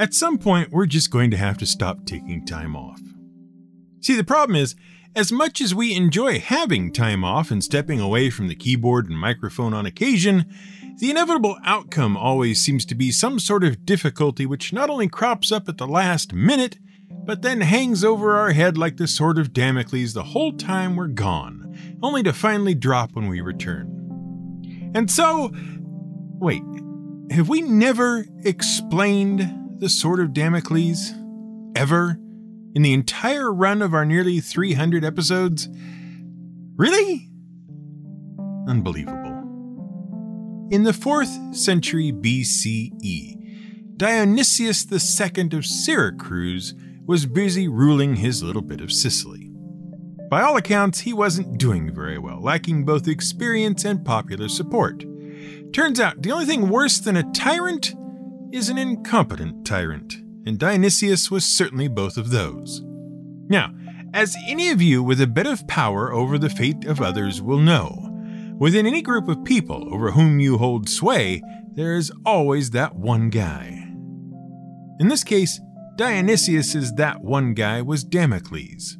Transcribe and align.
At 0.00 0.14
some 0.14 0.38
point, 0.38 0.70
we're 0.70 0.86
just 0.86 1.10
going 1.10 1.30
to 1.30 1.36
have 1.36 1.58
to 1.58 1.66
stop 1.66 2.06
taking 2.06 2.46
time 2.46 2.74
off. 2.74 3.02
See, 4.00 4.16
the 4.16 4.24
problem 4.24 4.56
is, 4.56 4.74
as 5.14 5.30
much 5.30 5.60
as 5.60 5.74
we 5.74 5.94
enjoy 5.94 6.40
having 6.40 6.90
time 6.90 7.22
off 7.22 7.50
and 7.50 7.62
stepping 7.62 8.00
away 8.00 8.30
from 8.30 8.48
the 8.48 8.54
keyboard 8.54 9.10
and 9.10 9.18
microphone 9.18 9.74
on 9.74 9.84
occasion, 9.84 10.46
the 11.00 11.10
inevitable 11.10 11.58
outcome 11.66 12.16
always 12.16 12.64
seems 12.64 12.86
to 12.86 12.94
be 12.94 13.10
some 13.10 13.38
sort 13.38 13.62
of 13.62 13.84
difficulty 13.84 14.46
which 14.46 14.72
not 14.72 14.88
only 14.88 15.06
crops 15.06 15.52
up 15.52 15.68
at 15.68 15.76
the 15.76 15.86
last 15.86 16.32
minute, 16.32 16.78
but 17.26 17.42
then 17.42 17.60
hangs 17.60 18.02
over 18.02 18.36
our 18.36 18.52
head 18.52 18.78
like 18.78 18.96
the 18.96 19.06
sword 19.06 19.36
of 19.36 19.52
Damocles 19.52 20.14
the 20.14 20.22
whole 20.22 20.54
time 20.54 20.96
we're 20.96 21.08
gone, 21.08 21.98
only 22.02 22.22
to 22.22 22.32
finally 22.32 22.74
drop 22.74 23.12
when 23.12 23.28
we 23.28 23.42
return. 23.42 24.90
And 24.94 25.10
so, 25.10 25.52
wait, 26.38 26.62
have 27.30 27.50
we 27.50 27.60
never 27.60 28.24
explained 28.44 29.59
the 29.80 29.88
sword 29.88 30.20
of 30.20 30.34
Damocles? 30.34 31.12
Ever? 31.74 32.18
In 32.74 32.82
the 32.82 32.92
entire 32.92 33.52
run 33.52 33.80
of 33.80 33.94
our 33.94 34.04
nearly 34.04 34.40
300 34.40 35.04
episodes? 35.04 35.68
Really? 36.76 37.28
Unbelievable. 38.68 40.68
In 40.70 40.84
the 40.84 40.92
4th 40.92 41.56
century 41.56 42.12
BCE, 42.12 43.96
Dionysius 43.96 44.86
II 44.90 45.48
of 45.52 45.66
Syracuse 45.66 46.74
was 47.06 47.26
busy 47.26 47.66
ruling 47.66 48.16
his 48.16 48.42
little 48.42 48.62
bit 48.62 48.80
of 48.80 48.92
Sicily. 48.92 49.50
By 50.30 50.42
all 50.42 50.56
accounts, 50.56 51.00
he 51.00 51.12
wasn't 51.12 51.58
doing 51.58 51.92
very 51.92 52.18
well, 52.18 52.40
lacking 52.40 52.84
both 52.84 53.08
experience 53.08 53.84
and 53.84 54.04
popular 54.04 54.48
support. 54.48 55.04
Turns 55.72 55.98
out, 55.98 56.22
the 56.22 56.32
only 56.32 56.44
thing 56.44 56.68
worse 56.68 56.98
than 56.98 57.16
a 57.16 57.32
tyrant 57.32 57.94
is 58.52 58.68
an 58.68 58.78
incompetent 58.78 59.64
tyrant, 59.64 60.16
and 60.46 60.58
Dionysius 60.58 61.30
was 61.30 61.44
certainly 61.44 61.88
both 61.88 62.16
of 62.16 62.30
those. 62.30 62.82
Now, 63.48 63.72
as 64.12 64.36
any 64.48 64.70
of 64.70 64.82
you 64.82 65.02
with 65.02 65.20
a 65.20 65.26
bit 65.26 65.46
of 65.46 65.66
power 65.68 66.12
over 66.12 66.38
the 66.38 66.50
fate 66.50 66.84
of 66.84 67.00
others 67.00 67.40
will 67.40 67.58
know, 67.58 68.08
within 68.58 68.86
any 68.86 69.02
group 69.02 69.28
of 69.28 69.44
people 69.44 69.92
over 69.94 70.10
whom 70.10 70.40
you 70.40 70.58
hold 70.58 70.88
sway, 70.88 71.42
there 71.74 71.94
is 71.94 72.12
always 72.26 72.70
that 72.70 72.96
one 72.96 73.30
guy. 73.30 73.86
In 74.98 75.08
this 75.08 75.24
case, 75.24 75.60
Dionysius's 75.96 76.92
that 76.94 77.22
one 77.22 77.54
guy 77.54 77.82
was 77.82 78.04
Damocles. 78.04 78.98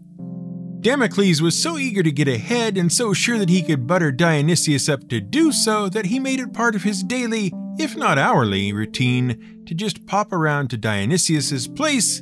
Damocles 0.81 1.43
was 1.43 1.61
so 1.61 1.77
eager 1.77 2.03
to 2.03 2.11
get 2.11 2.27
ahead 2.27 2.79
and 2.79 2.91
so 2.91 3.13
sure 3.13 3.39
that 3.39 3.51
he 3.51 3.63
could 3.63 3.87
butter 3.87 4.11
Dionysius 4.11 4.89
up 4.89 5.09
to 5.11 5.21
do 5.21 5.53
so 5.53 5.89
that 5.91 6.07
he 6.07 6.19
made 6.19 6.41
it 6.41 6.55
part 6.55 6.75
of 6.75 6.83
his 6.83 7.03
daily, 7.03 7.53
if 7.79 7.97
not 7.97 8.19
hourly, 8.19 8.73
routine 8.73 9.63
to 9.67 9.75
just 9.75 10.07
pop 10.07 10.33
around 10.33 10.69
to 10.71 10.79
Dionysius's 10.79 11.69
place 11.69 12.21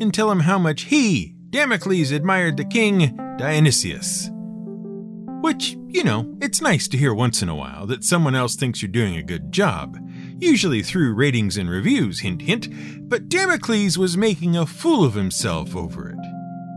and 0.00 0.12
tell 0.12 0.30
him 0.30 0.40
how 0.40 0.58
much 0.58 0.82
he, 0.82 1.36
Damocles, 1.50 2.10
admired 2.10 2.56
the 2.56 2.64
king, 2.64 3.16
Dionysius. 3.38 4.28
Which, 5.42 5.76
you 5.88 6.02
know, 6.02 6.36
it's 6.40 6.60
nice 6.60 6.88
to 6.88 6.98
hear 6.98 7.14
once 7.14 7.42
in 7.42 7.48
a 7.48 7.54
while 7.54 7.86
that 7.86 8.04
someone 8.04 8.34
else 8.34 8.56
thinks 8.56 8.82
you're 8.82 8.90
doing 8.90 9.16
a 9.16 9.22
good 9.22 9.52
job 9.52 9.96
usually 10.40 10.82
through 10.82 11.14
ratings 11.14 11.56
and 11.56 11.70
reviews, 11.70 12.20
hint 12.20 12.42
hint, 12.42 12.68
but 13.08 13.28
Damocles 13.28 13.98
was 13.98 14.16
making 14.16 14.56
a 14.56 14.66
fool 14.66 15.04
of 15.04 15.14
himself 15.14 15.76
over 15.76 16.10
it. 16.10 16.19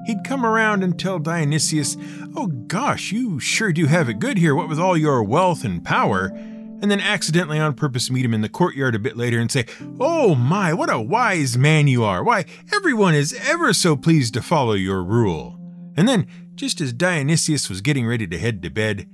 He'd 0.05 0.23
come 0.23 0.45
around 0.45 0.83
and 0.83 0.99
tell 0.99 1.19
Dionysius, 1.19 1.95
Oh 2.35 2.47
gosh, 2.47 3.11
you 3.11 3.39
sure 3.39 3.71
do 3.71 3.85
have 3.85 4.09
it 4.09 4.19
good 4.19 4.37
here, 4.37 4.55
what 4.55 4.69
with 4.69 4.79
all 4.79 4.97
your 4.97 5.23
wealth 5.23 5.63
and 5.63 5.83
power, 5.83 6.31
and 6.81 6.91
then 6.91 6.99
accidentally 6.99 7.59
on 7.59 7.73
purpose 7.73 8.11
meet 8.11 8.25
him 8.25 8.33
in 8.33 8.41
the 8.41 8.49
courtyard 8.49 8.95
a 8.95 8.99
bit 8.99 9.15
later 9.15 9.39
and 9.39 9.51
say, 9.51 9.65
Oh 9.99 10.35
my, 10.35 10.73
what 10.73 10.91
a 10.91 10.99
wise 10.99 11.57
man 11.57 11.87
you 11.87 12.03
are! 12.03 12.23
Why, 12.23 12.45
everyone 12.73 13.15
is 13.15 13.33
ever 13.41 13.73
so 13.73 13.95
pleased 13.95 14.33
to 14.33 14.41
follow 14.41 14.73
your 14.73 15.01
rule. 15.01 15.57
And 15.95 16.07
then, 16.07 16.27
just 16.55 16.81
as 16.81 16.91
Dionysius 16.91 17.69
was 17.69 17.81
getting 17.81 18.05
ready 18.05 18.27
to 18.27 18.37
head 18.37 18.61
to 18.63 18.69
bed, 18.69 19.07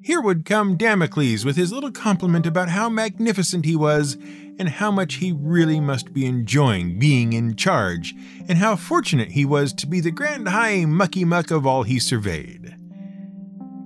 here 0.00 0.20
would 0.20 0.44
come 0.44 0.76
Damocles 0.76 1.44
with 1.44 1.56
his 1.56 1.72
little 1.72 1.90
compliment 1.90 2.46
about 2.46 2.68
how 2.68 2.88
magnificent 2.88 3.64
he 3.64 3.74
was, 3.74 4.16
and 4.58 4.68
how 4.68 4.90
much 4.90 5.14
he 5.14 5.32
really 5.32 5.80
must 5.80 6.12
be 6.12 6.26
enjoying 6.26 6.98
being 6.98 7.32
in 7.32 7.56
charge, 7.56 8.14
and 8.48 8.58
how 8.58 8.76
fortunate 8.76 9.32
he 9.32 9.44
was 9.44 9.72
to 9.74 9.86
be 9.86 10.00
the 10.00 10.10
grand 10.10 10.48
high 10.48 10.84
mucky 10.84 11.24
muck 11.24 11.50
of 11.50 11.66
all 11.66 11.82
he 11.82 11.98
surveyed. 11.98 12.76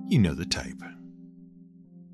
You 0.07 0.19
know 0.19 0.33
the 0.33 0.45
type. 0.45 0.81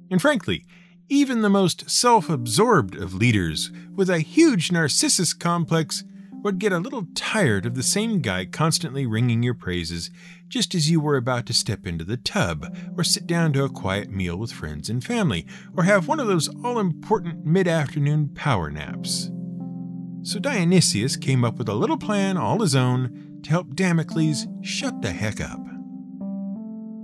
And 0.09 0.21
frankly, 0.21 0.65
even 1.09 1.41
the 1.41 1.49
most 1.49 1.89
self 1.89 2.29
absorbed 2.29 2.95
of 2.95 3.13
leaders 3.13 3.71
with 3.95 4.09
a 4.09 4.19
huge 4.19 4.71
narcissus 4.71 5.33
complex 5.33 6.03
would 6.47 6.59
get 6.59 6.71
a 6.71 6.79
little 6.79 7.05
tired 7.13 7.65
of 7.65 7.75
the 7.75 7.83
same 7.83 8.21
guy 8.21 8.45
constantly 8.45 9.05
ringing 9.05 9.43
your 9.43 9.53
praises 9.53 10.09
just 10.47 10.73
as 10.73 10.89
you 10.89 10.97
were 10.97 11.17
about 11.17 11.45
to 11.45 11.53
step 11.53 11.85
into 11.85 12.05
the 12.05 12.15
tub, 12.15 12.73
or 12.95 13.03
sit 13.03 13.27
down 13.27 13.51
to 13.51 13.65
a 13.65 13.69
quiet 13.69 14.09
meal 14.09 14.37
with 14.37 14.53
friends 14.53 14.89
and 14.89 15.03
family, 15.03 15.45
or 15.75 15.83
have 15.83 16.07
one 16.07 16.21
of 16.21 16.27
those 16.27 16.47
all 16.63 16.79
important 16.79 17.45
mid 17.45 17.67
afternoon 17.67 18.29
power 18.33 18.71
naps. 18.71 19.29
So 20.21 20.39
Dionysius 20.39 21.17
came 21.17 21.43
up 21.43 21.57
with 21.57 21.67
a 21.67 21.73
little 21.73 21.97
plan 21.97 22.37
all 22.37 22.61
his 22.61 22.77
own 22.77 23.41
to 23.43 23.49
help 23.49 23.75
Damocles 23.75 24.47
shut 24.61 25.01
the 25.01 25.11
heck 25.11 25.41
up. 25.41 25.59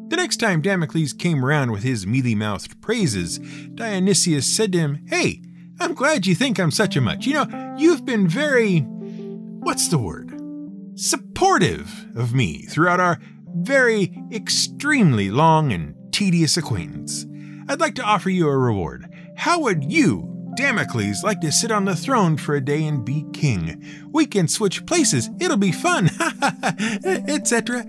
The 0.08 0.16
next 0.16 0.38
time 0.38 0.62
Damocles 0.62 1.12
came 1.12 1.44
around 1.44 1.74
with 1.74 1.84
his 1.84 2.08
mealy 2.08 2.34
mouthed 2.34 2.80
praises, 2.80 3.40
Dionysius 3.76 4.48
said 4.48 4.72
to 4.72 4.80
him, 4.80 5.06
Hey, 5.08 5.42
I'm 5.82 5.96
glad 5.96 6.26
you 6.26 6.34
think 6.34 6.59
I'm 6.59 6.72
such 6.72 6.96
a 6.96 7.02
much. 7.02 7.26
You 7.26 7.34
know, 7.34 7.76
you've 7.78 8.06
been 8.06 8.26
very. 8.26 8.88
What's 9.63 9.88
the 9.88 9.97
word? 9.97 10.38
Supportive 10.96 12.06
of 12.18 12.34
me 12.34 12.63
throughout 12.63 13.00
our 13.00 13.18
very 13.56 14.13
extremely 14.29 15.31
long 15.31 15.72
and 15.72 15.96
tedious 16.12 16.57
acquaintance. 16.57 17.25
I'd 17.69 17.79
like 17.79 17.96
to 17.96 18.03
offer 18.03 18.29
you 18.29 18.50
a 18.50 18.57
reward. 18.57 19.07
How 19.38 19.62
would 19.62 19.90
you, 19.90 20.52
Damocles, 20.57 21.23
like 21.23 21.40
to 21.40 21.52
sit 21.52 21.72
on 21.72 21.85
the 21.85 21.96
throne 21.96 22.35
for 22.35 22.56
a 22.56 22.63
day 22.63 22.85
and 22.85 23.06
be 23.06 23.25
king? 23.31 23.81
We 24.12 24.25
can 24.25 24.50
switch 24.50 24.85
places, 24.85 25.29
it'll 25.40 25.56
be 25.56 25.72
fun, 25.72 26.09
etc. 27.06 27.85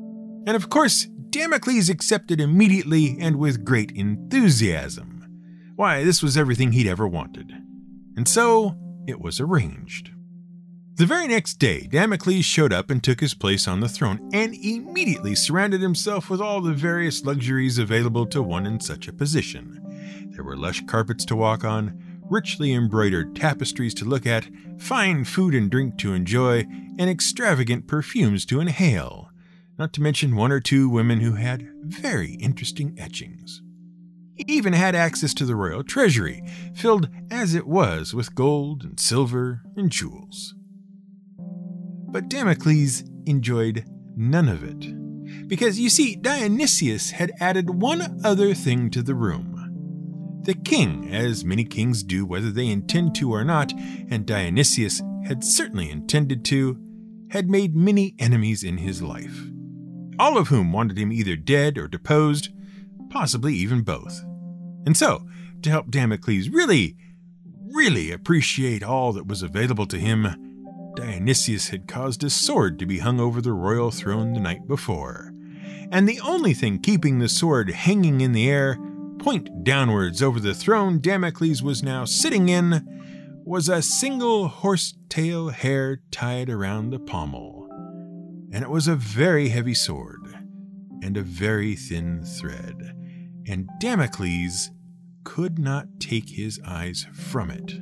And 0.47 0.51
of 0.51 0.71
course, 0.71 1.09
Damocles 1.31 1.89
accepted 1.89 2.41
immediately 2.41 3.17
and 3.19 3.37
with 3.37 3.65
great 3.65 3.91
enthusiasm. 3.91 5.73
Why, 5.75 6.05
this 6.05 6.23
was 6.23 6.37
everything 6.37 6.71
he'd 6.71 6.87
ever 6.87 7.09
wanted. 7.09 7.51
And 8.17 8.29
so 8.29 8.77
it 9.09 9.21
was 9.21 9.41
arranged. 9.41 10.14
The 10.97 11.07
very 11.07 11.27
next 11.27 11.55
day, 11.55 11.89
Damocles 11.89 12.45
showed 12.45 12.73
up 12.73 12.89
and 12.89 13.03
took 13.03 13.19
his 13.19 13.35
place 13.35 13.67
on 13.67 13.81
the 13.81 13.89
throne, 13.89 14.31
and 14.33 14.55
immediately 14.55 15.35
surrounded 15.35 15.81
himself 15.81 16.31
with 16.31 16.41
all 16.41 16.61
the 16.61 16.73
various 16.73 17.25
luxuries 17.25 17.79
available 17.79 18.27
to 18.27 18.41
one 18.41 18.65
in 18.65 18.79
such 18.79 19.09
a 19.09 19.13
position. 19.13 19.81
There 20.37 20.45
were 20.45 20.57
lush 20.57 20.87
carpets 20.87 21.25
to 21.25 21.37
walk 21.37 21.65
on, 21.65 22.21
richly 22.31 22.73
embroidered 22.73 23.35
tapestries 23.35 23.93
to 23.95 24.05
look 24.05 24.25
at, 24.25 24.47
fine 24.79 25.25
food 25.25 25.53
and 25.53 25.69
drink 25.69 25.99
to 25.99 26.15
enjoy, 26.15 26.61
and 26.97 27.11
extravagant 27.11 27.89
perfumes 27.89 28.47
to 28.47 28.61
inhale, 28.61 29.31
not 29.77 29.93
to 29.95 30.01
mention 30.01 30.37
one 30.37 30.53
or 30.53 30.61
two 30.61 30.89
women 30.89 31.19
who 31.19 31.33
had 31.33 31.69
very 31.83 32.35
interesting 32.35 32.97
etchings. 33.01 33.63
He 34.37 34.45
even 34.47 34.75
had 34.75 34.95
access 34.95 35.35
to 35.35 35.45
the 35.45 35.57
royal 35.57 35.83
treasury, 35.83 36.45
filled 36.73 37.09
as 37.33 37.53
it 37.53 37.67
was 37.67 38.15
with 38.15 38.37
gold 38.37 38.85
and 38.85 39.01
silver 39.01 39.63
and 39.77 39.91
jewels. 39.91 40.55
But 42.15 42.29
Damocles 42.29 43.03
enjoyed 43.27 43.87
none 44.17 44.49
of 44.49 44.63
it. 44.63 45.49
Because 45.49 45.81
you 45.81 45.91
see, 45.91 46.15
Dionysius 46.15 47.11
had 47.11 47.33
added 47.41 47.69
one 47.69 48.21
other 48.25 48.55
thing 48.55 48.89
to 48.91 49.03
the 49.03 49.17
room. 49.17 50.41
The 50.45 50.55
king, 50.55 51.13
as 51.13 51.45
many 51.45 51.65
kings 51.65 52.05
do 52.05 52.25
whether 52.25 52.53
they 52.53 52.69
intend 52.69 53.17
to 53.17 53.33
or 53.33 53.43
not, 53.43 53.73
and 53.73 54.25
Dionysius 54.25 55.03
had 55.27 55.43
certainly 55.43 55.91
intended 55.91 56.45
to, 56.45 56.79
had 57.33 57.51
made 57.51 57.75
many 57.75 58.15
enemies 58.21 58.63
in 58.63 58.79
his 58.79 59.03
life, 59.03 59.49
all 60.17 60.39
of 60.39 60.47
whom 60.47 60.73
wanted 60.73 60.97
him 60.97 61.11
either 61.11 61.35
dead 61.35 61.77
or 61.77 61.89
deposed, 61.89 62.51
possibly 63.11 63.55
even 63.55 63.83
both. 63.83 64.23
And 64.87 64.97
so, 64.97 65.27
to 65.63 65.71
help 65.71 65.91
Damocles 65.91 66.49
really, 66.49 66.97
really 67.73 68.13
appreciate 68.13 68.85
all 68.85 69.13
that 69.15 69.27
was 69.27 69.43
available 69.43 69.87
to 69.87 69.99
him, 69.99 70.44
Dionysius 70.97 71.69
had 71.69 71.89
caused 71.89 72.23
a 72.25 72.31
sword 72.31 72.79
to 72.79 72.87
be 72.87 72.99
hung 72.99 73.21
over 73.21 73.41
the 73.41 73.53
royal 73.53 73.91
throne 73.91 74.33
the 74.33 74.41
night 74.41 74.67
before. 74.67 75.33
And 75.91 76.09
the 76.09 76.21
only 76.21 76.55
thing 76.55 76.81
keeping 76.81 77.19
the 77.19 77.29
sword 77.29 77.71
hanging 77.71 78.21
in 78.21 78.33
the 78.33 78.49
air, 78.49 78.79
point 79.19 79.65
downwards 79.65 80.23
over 80.23 80.41
the 80.41 80.55
throne 80.55 81.01
Damocles 81.01 81.63
was 81.63 81.83
now 81.83 82.05
sitting 82.05 82.49
in, 82.49 82.85
was 83.45 83.69
a 83.69 83.83
single 83.83 84.49
horsetail 84.49 85.51
hair 85.51 86.01
tied 86.11 86.49
around 86.49 86.91
the 86.91 86.99
pommel. 86.99 87.69
And 88.53 88.63
it 88.63 88.71
was 88.71 88.89
a 88.89 88.97
very 88.97 89.49
heavy 89.49 89.75
sword, 89.75 90.35
and 91.03 91.17
a 91.17 91.23
very 91.23 91.75
thin 91.75 92.25
thread, 92.25 92.95
and 93.47 93.69
Damocles 93.81 94.71
could 95.25 95.59
not 95.59 96.01
take 96.01 96.31
his 96.31 96.61
eyes 96.67 97.07
from 97.13 97.51
it. 97.51 97.75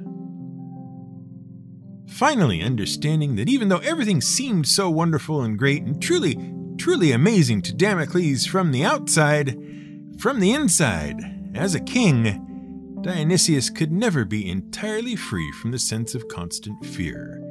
Finally 2.12 2.62
understanding 2.62 3.37
that 3.37 3.49
even 3.49 3.69
though 3.69 3.79
everything 3.79 4.20
seemed 4.20 4.69
so 4.69 4.91
wonderful 4.91 5.43
and 5.43 5.59
great 5.59 5.82
and 5.82 6.00
truly, 6.00 6.38
truly 6.79 7.12
amazing 7.12 7.62
to 7.62 7.75
Damocles 7.75 8.47
from 8.47 8.70
the 8.70 8.85
outside, 8.85 9.56
from 10.19 10.38
the 10.38 10.53
inside, 10.53 11.20
as 11.55 11.75
a 11.75 11.81
king, 11.81 12.99
Dionysius 13.03 13.70
could 13.70 13.91
never 13.91 14.25
be 14.25 14.49
entirely 14.49 15.17
free 15.17 15.50
from 15.53 15.73
the 15.73 15.79
sense 15.79 16.14
of 16.14 16.29
constant 16.29 16.85
fear. 16.85 17.43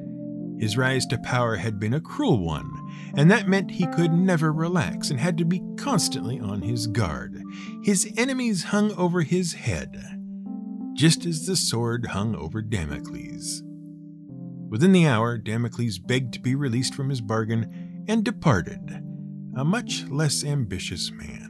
His 0.60 0.78
rise 0.78 1.06
to 1.08 1.18
power 1.18 1.56
had 1.56 1.80
been 1.80 1.96
a 1.96 2.00
cruel 2.00 2.40
one, 2.40 2.72
and 3.16 3.30
that 3.32 3.48
meant 3.48 3.72
he 3.72 3.88
could 3.88 4.14
never 4.14 4.54
relax 4.54 5.10
and 5.10 5.20
had 5.20 5.38
to 5.40 5.46
be 5.46 5.62
constantly 5.76 6.40
on 6.40 6.62
his 6.62 6.88
guard. 6.88 7.42
His 7.84 8.14
enemies 8.16 8.66
hung 8.66 8.94
over 8.94 9.22
his 9.22 9.54
head, 9.54 9.98
just 10.94 11.26
as 11.26 11.48
the 11.48 11.56
sword 11.56 12.06
hung 12.08 12.36
over 12.36 12.62
Damocles. 12.62 13.64
Within 14.72 14.94
the 14.94 15.06
hour, 15.06 15.38
Damocles 15.38 16.00
begged 16.00 16.34
to 16.34 16.40
be 16.40 16.56
released 16.56 16.96
from 16.96 17.10
his 17.10 17.20
bargain 17.20 18.06
and 18.08 18.24
departed, 18.24 19.04
a 19.58 19.66
much 19.66 20.06
less 20.08 20.46
ambitious 20.46 21.12
man. 21.12 21.50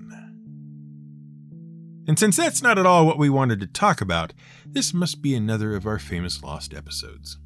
And 2.07 2.18
since 2.18 2.35
that's 2.35 2.63
not 2.63 2.79
at 2.79 2.88
all 2.88 3.06
what 3.06 3.19
we 3.19 3.29
wanted 3.29 3.59
to 3.59 3.68
talk 3.68 4.01
about, 4.01 4.33
this 4.65 4.91
must 4.91 5.21
be 5.21 5.35
another 5.35 5.75
of 5.75 5.85
our 5.85 6.00
famous 6.00 6.41
lost 6.41 6.73
episodes. 6.73 7.38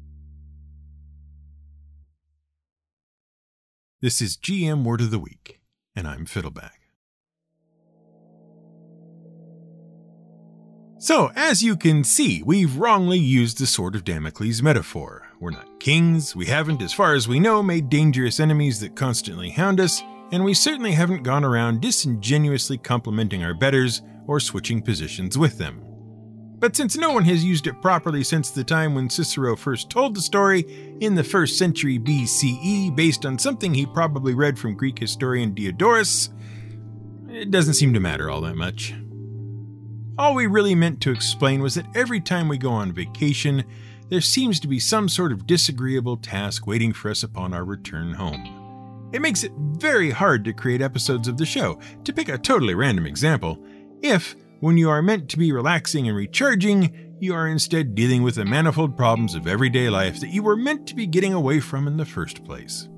This 4.00 4.22
is 4.22 4.38
GM 4.38 4.82
Word 4.82 5.02
of 5.02 5.10
the 5.10 5.18
Week, 5.18 5.60
and 5.94 6.08
I'm 6.08 6.24
Fiddleback. 6.24 6.88
So, 10.98 11.32
as 11.36 11.62
you 11.62 11.76
can 11.76 12.02
see, 12.02 12.42
we've 12.42 12.78
wrongly 12.78 13.18
used 13.18 13.58
the 13.58 13.66
Sword 13.66 13.94
of 13.94 14.04
Damocles 14.04 14.62
metaphor. 14.62 15.25
We're 15.38 15.50
not 15.50 15.80
kings, 15.80 16.34
we 16.34 16.46
haven't, 16.46 16.80
as 16.80 16.94
far 16.94 17.14
as 17.14 17.28
we 17.28 17.38
know, 17.38 17.62
made 17.62 17.90
dangerous 17.90 18.40
enemies 18.40 18.80
that 18.80 18.96
constantly 18.96 19.50
hound 19.50 19.80
us, 19.80 20.02
and 20.32 20.42
we 20.44 20.54
certainly 20.54 20.92
haven't 20.92 21.24
gone 21.24 21.44
around 21.44 21.82
disingenuously 21.82 22.78
complimenting 22.78 23.44
our 23.44 23.52
betters 23.52 24.00
or 24.26 24.40
switching 24.40 24.80
positions 24.80 25.36
with 25.36 25.58
them. 25.58 25.82
But 26.58 26.74
since 26.74 26.96
no 26.96 27.10
one 27.10 27.24
has 27.24 27.44
used 27.44 27.66
it 27.66 27.82
properly 27.82 28.24
since 28.24 28.50
the 28.50 28.64
time 28.64 28.94
when 28.94 29.10
Cicero 29.10 29.56
first 29.56 29.90
told 29.90 30.16
the 30.16 30.22
story 30.22 30.96
in 31.00 31.14
the 31.14 31.22
first 31.22 31.58
century 31.58 31.98
BCE, 31.98 32.96
based 32.96 33.26
on 33.26 33.38
something 33.38 33.74
he 33.74 33.84
probably 33.84 34.32
read 34.32 34.58
from 34.58 34.74
Greek 34.74 34.98
historian 34.98 35.54
Diodorus, 35.54 36.30
it 37.28 37.50
doesn't 37.50 37.74
seem 37.74 37.92
to 37.92 38.00
matter 38.00 38.30
all 38.30 38.40
that 38.40 38.56
much. 38.56 38.94
All 40.16 40.34
we 40.34 40.46
really 40.46 40.74
meant 40.74 41.02
to 41.02 41.10
explain 41.10 41.60
was 41.60 41.74
that 41.74 41.94
every 41.94 42.20
time 42.20 42.48
we 42.48 42.56
go 42.56 42.70
on 42.70 42.90
vacation, 42.90 43.62
there 44.08 44.20
seems 44.20 44.60
to 44.60 44.68
be 44.68 44.78
some 44.78 45.08
sort 45.08 45.32
of 45.32 45.46
disagreeable 45.46 46.16
task 46.16 46.66
waiting 46.66 46.92
for 46.92 47.10
us 47.10 47.22
upon 47.22 47.52
our 47.52 47.64
return 47.64 48.12
home. 48.12 49.10
It 49.12 49.22
makes 49.22 49.44
it 49.44 49.52
very 49.56 50.10
hard 50.10 50.44
to 50.44 50.52
create 50.52 50.82
episodes 50.82 51.28
of 51.28 51.38
the 51.38 51.46
show. 51.46 51.80
To 52.04 52.12
pick 52.12 52.28
a 52.28 52.38
totally 52.38 52.74
random 52.74 53.06
example, 53.06 53.58
if 54.02 54.36
when 54.60 54.76
you 54.76 54.90
are 54.90 55.02
meant 55.02 55.28
to 55.30 55.38
be 55.38 55.52
relaxing 55.52 56.08
and 56.08 56.16
recharging, 56.16 57.16
you 57.20 57.34
are 57.34 57.48
instead 57.48 57.94
dealing 57.94 58.22
with 58.22 58.34
the 58.34 58.44
manifold 58.44 58.96
problems 58.96 59.34
of 59.34 59.46
everyday 59.46 59.88
life 59.88 60.20
that 60.20 60.30
you 60.30 60.42
were 60.42 60.56
meant 60.56 60.86
to 60.86 60.94
be 60.94 61.06
getting 61.06 61.32
away 61.32 61.60
from 61.60 61.86
in 61.86 61.96
the 61.96 62.04
first 62.04 62.44
place. 62.44 62.88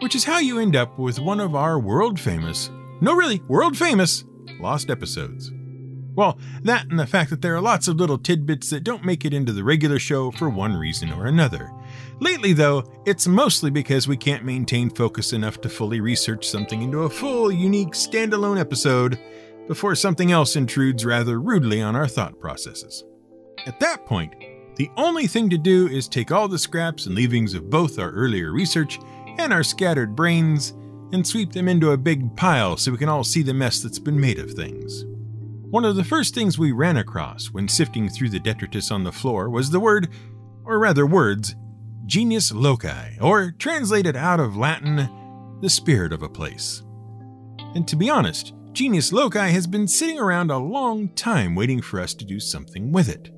Which 0.00 0.14
is 0.14 0.24
how 0.24 0.38
you 0.38 0.58
end 0.58 0.76
up 0.76 0.98
with 0.98 1.18
one 1.18 1.40
of 1.40 1.54
our 1.54 1.78
world 1.78 2.18
famous, 2.20 2.70
no, 3.00 3.14
really, 3.14 3.40
world 3.48 3.76
famous, 3.76 4.24
lost 4.60 4.90
episodes. 4.90 5.50
Well, 6.14 6.38
that 6.62 6.86
and 6.88 6.98
the 6.98 7.06
fact 7.06 7.30
that 7.30 7.42
there 7.42 7.56
are 7.56 7.60
lots 7.60 7.88
of 7.88 7.96
little 7.96 8.18
tidbits 8.18 8.70
that 8.70 8.84
don't 8.84 9.04
make 9.04 9.24
it 9.24 9.34
into 9.34 9.52
the 9.52 9.64
regular 9.64 9.98
show 9.98 10.30
for 10.30 10.48
one 10.48 10.76
reason 10.76 11.12
or 11.12 11.26
another. 11.26 11.72
Lately, 12.20 12.52
though, 12.52 12.84
it's 13.04 13.26
mostly 13.26 13.70
because 13.70 14.06
we 14.06 14.16
can't 14.16 14.44
maintain 14.44 14.90
focus 14.90 15.32
enough 15.32 15.60
to 15.62 15.68
fully 15.68 16.00
research 16.00 16.46
something 16.46 16.82
into 16.82 17.02
a 17.02 17.10
full, 17.10 17.50
unique, 17.50 17.92
standalone 17.92 18.60
episode 18.60 19.18
before 19.66 19.94
something 19.94 20.30
else 20.30 20.56
intrudes 20.56 21.04
rather 21.04 21.40
rudely 21.40 21.82
on 21.82 21.96
our 21.96 22.06
thought 22.06 22.38
processes. 22.38 23.04
At 23.66 23.80
that 23.80 24.06
point, 24.06 24.34
the 24.76 24.90
only 24.96 25.26
thing 25.26 25.48
to 25.50 25.58
do 25.58 25.88
is 25.88 26.08
take 26.08 26.30
all 26.30 26.48
the 26.48 26.58
scraps 26.58 27.06
and 27.06 27.14
leavings 27.14 27.54
of 27.54 27.70
both 27.70 27.98
our 27.98 28.10
earlier 28.10 28.52
research 28.52 28.98
and 29.38 29.52
our 29.52 29.62
scattered 29.62 30.14
brains 30.14 30.74
and 31.12 31.26
sweep 31.26 31.52
them 31.52 31.68
into 31.68 31.92
a 31.92 31.96
big 31.96 32.36
pile 32.36 32.76
so 32.76 32.90
we 32.92 32.98
can 32.98 33.08
all 33.08 33.24
see 33.24 33.42
the 33.42 33.54
mess 33.54 33.80
that's 33.80 33.98
been 33.98 34.18
made 34.18 34.38
of 34.38 34.52
things. 34.52 35.04
One 35.74 35.84
of 35.84 35.96
the 35.96 36.04
first 36.04 36.36
things 36.36 36.56
we 36.56 36.70
ran 36.70 36.98
across 36.98 37.46
when 37.46 37.66
sifting 37.66 38.08
through 38.08 38.28
the 38.28 38.38
detritus 38.38 38.92
on 38.92 39.02
the 39.02 39.10
floor 39.10 39.50
was 39.50 39.70
the 39.70 39.80
word, 39.80 40.08
or 40.64 40.78
rather 40.78 41.04
words, 41.04 41.56
genius 42.06 42.52
loci, 42.52 43.18
or 43.20 43.50
translated 43.58 44.14
out 44.14 44.38
of 44.38 44.56
Latin, 44.56 45.58
the 45.60 45.68
spirit 45.68 46.12
of 46.12 46.22
a 46.22 46.28
place. 46.28 46.84
And 47.74 47.88
to 47.88 47.96
be 47.96 48.08
honest, 48.08 48.54
Genius 48.70 49.12
Loci 49.12 49.50
has 49.50 49.66
been 49.66 49.88
sitting 49.88 50.20
around 50.20 50.52
a 50.52 50.58
long 50.58 51.08
time 51.16 51.56
waiting 51.56 51.82
for 51.82 51.98
us 51.98 52.14
to 52.14 52.24
do 52.24 52.38
something 52.38 52.92
with 52.92 53.08
it. 53.08 53.32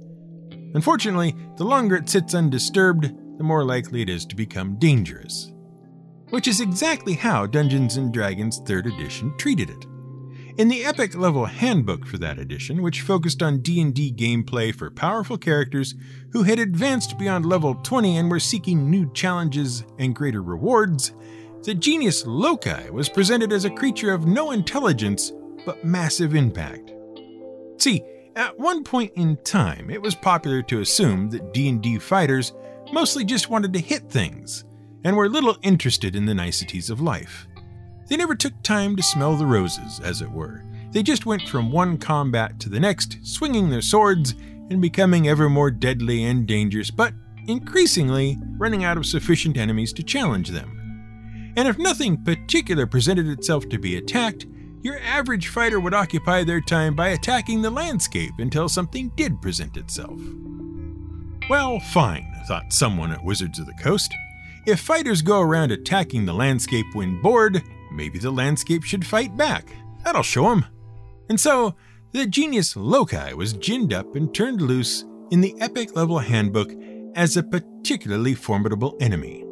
Unfortunately, 0.75 1.35
the 1.57 1.65
longer 1.65 1.97
it 1.97 2.11
sits 2.11 2.35
undisturbed, 2.35 3.05
the 3.39 3.45
more 3.45 3.65
likely 3.65 4.03
it 4.03 4.11
is 4.11 4.27
to 4.27 4.37
become 4.37 4.79
dangerous. 4.79 5.55
Which 6.29 6.49
is 6.49 6.61
exactly 6.61 7.15
how 7.15 7.47
Dungeons 7.47 7.99
& 8.05 8.11
Dragons 8.13 8.61
3rd 8.61 8.95
edition 8.95 9.35
treated 9.39 9.71
it. 9.71 9.87
In 10.59 10.69
the 10.69 10.87
epic 10.87 11.15
level 11.15 11.45
handbook 11.45 12.07
for 12.07 12.17
that 12.17 12.39
edition, 12.39 12.81
which 12.81 13.03
focused 13.03 13.43
on 13.43 13.59
D&D 13.59 14.15
gameplay 14.15 14.75
for 14.75 14.91
powerful 14.91 15.37
characters 15.37 15.95
who 16.33 16.45
had 16.45 16.59
advanced 16.59 17.19
beyond 17.19 17.45
level 17.45 17.75
20 17.75 18.17
and 18.17 18.31
were 18.31 18.41
seeking 18.41 18.91
new 18.91 19.13
challenges 19.13 19.85
and 19.99 20.17
greater 20.17 20.43
rewards, 20.43 21.13
the 21.65 21.75
genius 21.75 22.25
loci 22.25 22.89
was 22.89 23.11
presented 23.11 23.53
as 23.53 23.67
a 23.67 23.71
creature 23.71 24.15
of 24.15 24.27
no 24.27 24.53
intelligence 24.53 25.31
but 25.67 25.85
massive 25.85 26.35
impact. 26.35 26.91
See, 27.77 28.03
at 28.35 28.59
one 28.59 28.83
point 28.83 29.13
in 29.15 29.37
time, 29.45 29.91
it 29.91 30.01
was 30.01 30.15
popular 30.15 30.63
to 30.63 30.81
assume 30.81 31.29
that 31.31 31.53
D&D 31.53 31.99
fighters 31.99 32.55
mostly 32.95 33.27
just 33.27 33.51
wanted 33.51 33.75
to 33.75 33.79
hit 33.79 34.09
things 34.11 34.65
and 35.05 35.19
were 35.19 35.29
little 35.29 35.59
interested 35.61 36.17
in 36.17 36.25
the 36.25 36.35
niceties 36.35 36.89
of 36.89 37.03
life. 37.03 37.46
They 38.09 38.17
never 38.17 38.35
took 38.35 38.63
time 38.63 38.97
to 38.97 39.03
smell 39.03 39.37
the 39.37 39.47
roses, 39.47 40.01
as 40.01 40.23
it 40.23 40.31
were. 40.31 40.63
They 40.93 41.03
just 41.03 41.27
went 41.27 41.43
from 41.49 41.73
one 41.73 41.99
combat 41.99 42.61
to 42.61 42.69
the 42.69 42.81
next, 42.81 43.19
swinging 43.23 43.71
their 43.71 43.83
swords 43.83 44.35
and 44.71 44.81
becoming 44.81 45.29
ever 45.29 45.49
more 45.49 45.71
deadly 45.71 46.25
and 46.25 46.47
dangerous, 46.47 46.91
but 46.91 47.13
increasingly 47.47 48.39
running 48.57 48.85
out 48.85 48.97
of 48.97 49.07
sufficient 49.07 49.57
enemies 49.57 49.93
to 49.93 50.03
challenge 50.03 50.51
them 50.51 50.77
and 51.57 51.67
if 51.67 51.79
nothing 51.79 52.23
particular 52.23 52.87
presented 52.87 53.27
itself 53.27 53.69
to 53.71 53.79
be 53.79 53.97
attacked, 53.97 54.47
your 54.83 55.01
average 55.01 55.49
fighter 55.49 55.81
would 55.81 55.95
occupy 55.95 56.45
their 56.45 56.61
time 56.61 56.95
by 56.95 57.09
attacking 57.09 57.63
the 57.63 57.71
landscape 57.71 58.35
until 58.39 58.69
something 58.69 59.11
did 59.17 59.41
present 59.41 59.77
itself. 59.77 60.21
Well, 61.49 61.81
fine, 61.81 62.31
thought 62.47 62.73
someone 62.73 63.11
at 63.11 63.25
Wizards 63.25 63.59
of 63.59 63.67
the 63.67 63.75
Coast. 63.83 64.15
If 64.67 64.81
fighters 64.81 65.23
go 65.23 65.41
around 65.41 65.73
attacking 65.73 66.27
the 66.27 66.35
landscape 66.35 66.87
when 66.93 67.23
bored, 67.23 67.63
maybe 67.97 68.19
the 68.19 68.31
landscape 68.31 68.85
should 68.85 69.07
fight 69.07 69.37
back. 69.37 69.73
That'll 70.05 70.23
show 70.23 70.51
'em. 70.51 70.65
And 71.29 71.41
so, 71.41 71.75
the 72.13 72.27
genius 72.27 72.77
Loci 72.77 73.35
was 73.35 73.53
ginned 73.53 73.93
up 73.93 74.15
and 74.15 74.33
turned 74.33 74.63
loose 74.63 75.05
in 75.31 75.41
the 75.41 75.55
Epic 75.61 75.97
Level 75.97 76.19
Handbook 76.19 76.73
as 77.15 77.37
a 77.37 77.43
particularly 77.43 78.35
formidable 78.35 78.97
enemy. 79.01 79.45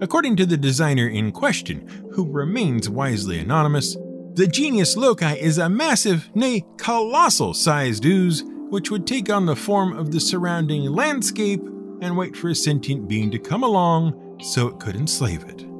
According 0.00 0.36
to 0.36 0.46
the 0.46 0.56
designer 0.56 1.08
in 1.08 1.32
question, 1.32 1.88
who 2.12 2.30
remains 2.30 2.88
wisely 2.88 3.38
anonymous, 3.38 3.96
the 4.34 4.46
Genius 4.46 4.96
Loci 4.96 5.38
is 5.38 5.58
a 5.58 5.68
massive, 5.68 6.30
nay, 6.34 6.64
colossal 6.76 7.54
sized 7.54 8.04
ooze 8.04 8.44
which 8.70 8.90
would 8.90 9.06
take 9.06 9.28
on 9.28 9.44
the 9.44 9.54
form 9.54 9.92
of 9.92 10.10
the 10.10 10.18
surrounding 10.18 10.84
landscape 10.84 11.60
and 12.00 12.16
wait 12.16 12.34
for 12.34 12.48
a 12.48 12.54
sentient 12.54 13.06
being 13.06 13.30
to 13.30 13.38
come 13.38 13.62
along 13.62 14.38
so 14.40 14.66
it 14.66 14.80
could 14.80 14.96
enslave 14.96 15.44
it. 15.44 15.71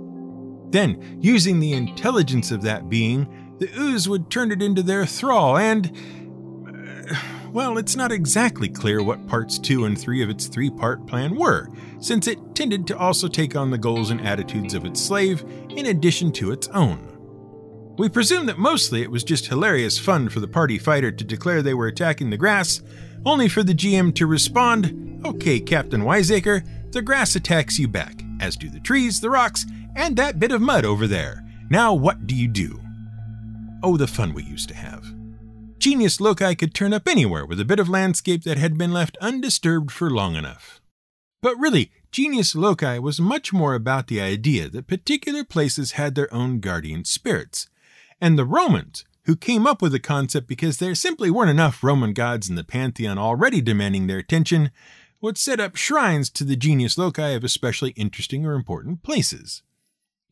Then, 0.73 1.19
using 1.21 1.61
the 1.61 1.75
intelligence 1.75 2.50
of 2.50 2.62
that 2.62 2.88
being, 2.88 3.57
the 3.59 3.71
ooze 3.79 4.09
would 4.09 4.31
turn 4.31 4.50
it 4.50 4.62
into 4.62 4.83
their 4.83 5.07
thrall 5.07 5.57
and. 5.57 5.87
Uh, 6.67 7.14
well, 7.52 7.76
it's 7.76 7.95
not 7.95 8.11
exactly 8.11 8.71
clear 8.71 9.02
what 9.02 9.29
parts 9.29 9.59
2 9.59 9.85
and 9.85 10.00
3 10.00 10.23
of 10.23 10.31
its 10.31 10.47
three 10.47 10.71
part 10.71 11.07
plan 11.07 11.37
were, 11.37 11.69
since 12.00 12.26
it 12.26 12.55
tended 12.55 12.87
to 12.87 12.97
also 12.97 13.29
take 13.29 13.55
on 13.55 13.71
the 13.71 13.76
goals 13.76 14.11
and 14.11 14.26
attitudes 14.26 14.73
of 14.73 14.87
its 14.87 15.00
slave 15.02 15.45
in 15.69 15.87
addition 15.87 16.33
to 16.33 16.50
its 16.50 16.69
own. 16.69 17.09
We 17.99 18.09
presume 18.09 18.47
that 18.47 18.59
mostly 18.59 19.02
it 19.02 19.11
was 19.11 19.23
just 19.23 19.49
hilarious 19.49 19.99
fun 19.99 20.31
for 20.31 20.41
the 20.41 20.49
party 20.49 20.79
fighter 20.79 21.12
to 21.12 21.25
declare 21.25 21.61
they 21.61 21.75
were 21.75 21.88
attacking 21.88 22.31
the 22.31 22.38
grass, 22.38 22.81
only 23.26 23.49
for 23.49 23.62
the 23.62 23.75
GM 23.75 24.14
to 24.14 24.26
respond, 24.26 25.21
Okay, 25.25 25.61
Captain 25.61 26.05
Wiseacre, 26.05 26.64
the 26.91 27.02
grass 27.02 27.37
attacks 27.37 27.79
you 27.79 27.87
back, 27.87 28.23
as 28.41 28.57
do 28.57 28.71
the 28.71 28.81
trees, 28.81 29.21
the 29.21 29.31
rocks, 29.31 29.67
and 29.96 30.16
that 30.16 30.38
bit 30.38 30.52
of 30.52 30.61
mud 30.61 30.84
over 30.84 31.06
there. 31.06 31.42
Now 31.70 31.94
what 31.94 32.26
do 32.26 32.34
you 32.34 32.49
do? 32.49 32.80
Oh, 33.82 33.96
the 33.96 34.06
fun 34.06 34.34
we 34.34 34.42
used 34.44 34.68
to 34.68 34.75
have. 34.75 35.04
Genius 35.78 36.20
Loci 36.20 36.54
could 36.54 36.75
turn 36.75 36.92
up 36.92 37.08
anywhere 37.08 37.44
with 37.44 37.58
a 37.58 37.64
bit 37.64 37.80
of 37.80 37.88
landscape 37.88 38.44
that 38.44 38.58
had 38.58 38.78
been 38.78 38.92
left 38.92 39.16
undisturbed 39.20 39.90
for 39.90 40.11
long 40.11 40.37
enough. 40.37 40.80
But 41.40 41.58
really, 41.58 41.90
Genius 42.12 42.54
Loci 42.54 43.00
was 43.00 43.20
much 43.20 43.52
more 43.52 43.75
about 43.75 44.06
the 44.06 44.20
idea 44.20 44.68
that 44.68 44.87
particular 44.87 45.42
places 45.42 45.92
had 45.92 46.14
their 46.14 46.32
own 46.32 46.61
guardian 46.61 47.04
spirits. 47.04 47.68
And 48.20 48.38
the 48.38 48.44
Romans, 48.44 49.04
who 49.25 49.34
came 49.34 49.66
up 49.66 49.82
with 49.82 49.90
the 49.90 49.99
concept 49.99 50.46
because 50.46 50.76
there 50.76 50.94
simply 50.94 51.30
weren't 51.30 51.50
enough 51.50 51.82
Roman 51.82 52.12
gods 52.12 52.49
in 52.49 52.54
the 52.54 52.62
pantheon 52.62 53.18
already 53.18 53.61
demanding 53.61 54.06
their 54.06 54.18
attention, 54.18 54.70
would 55.20 55.37
set 55.37 55.58
up 55.58 55.75
shrines 55.75 56.30
to 56.30 56.44
the 56.44 56.54
genius 56.54 56.96
loci 56.96 57.30
of 57.30 57.42
especially 57.42 57.90
interesting 57.90 58.46
or 58.46 58.54
important 58.54 59.02
places. 59.02 59.62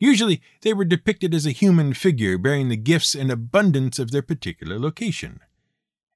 Usually, 0.01 0.41
they 0.63 0.73
were 0.73 0.83
depicted 0.83 1.31
as 1.31 1.45
a 1.45 1.51
human 1.51 1.93
figure 1.93 2.39
bearing 2.39 2.69
the 2.69 2.75
gifts 2.75 3.13
and 3.13 3.31
abundance 3.31 3.99
of 3.99 4.09
their 4.09 4.23
particular 4.23 4.79
location. 4.79 5.41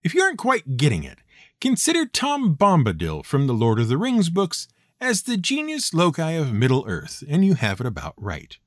If 0.03 0.15
you 0.15 0.23
aren't 0.23 0.39
quite 0.39 0.75
getting 0.75 1.03
it, 1.03 1.19
consider 1.61 2.07
Tom 2.07 2.55
Bombadil 2.55 3.23
from 3.23 3.45
the 3.45 3.53
Lord 3.53 3.79
of 3.79 3.87
the 3.87 3.99
Rings 3.99 4.31
books 4.31 4.67
as 4.99 5.21
the 5.21 5.37
genius 5.37 5.93
loci 5.93 6.31
of 6.31 6.51
Middle 6.51 6.83
Earth, 6.87 7.23
and 7.29 7.45
you 7.45 7.53
have 7.53 7.79
it 7.79 7.85
about 7.85 8.15
right. 8.17 8.57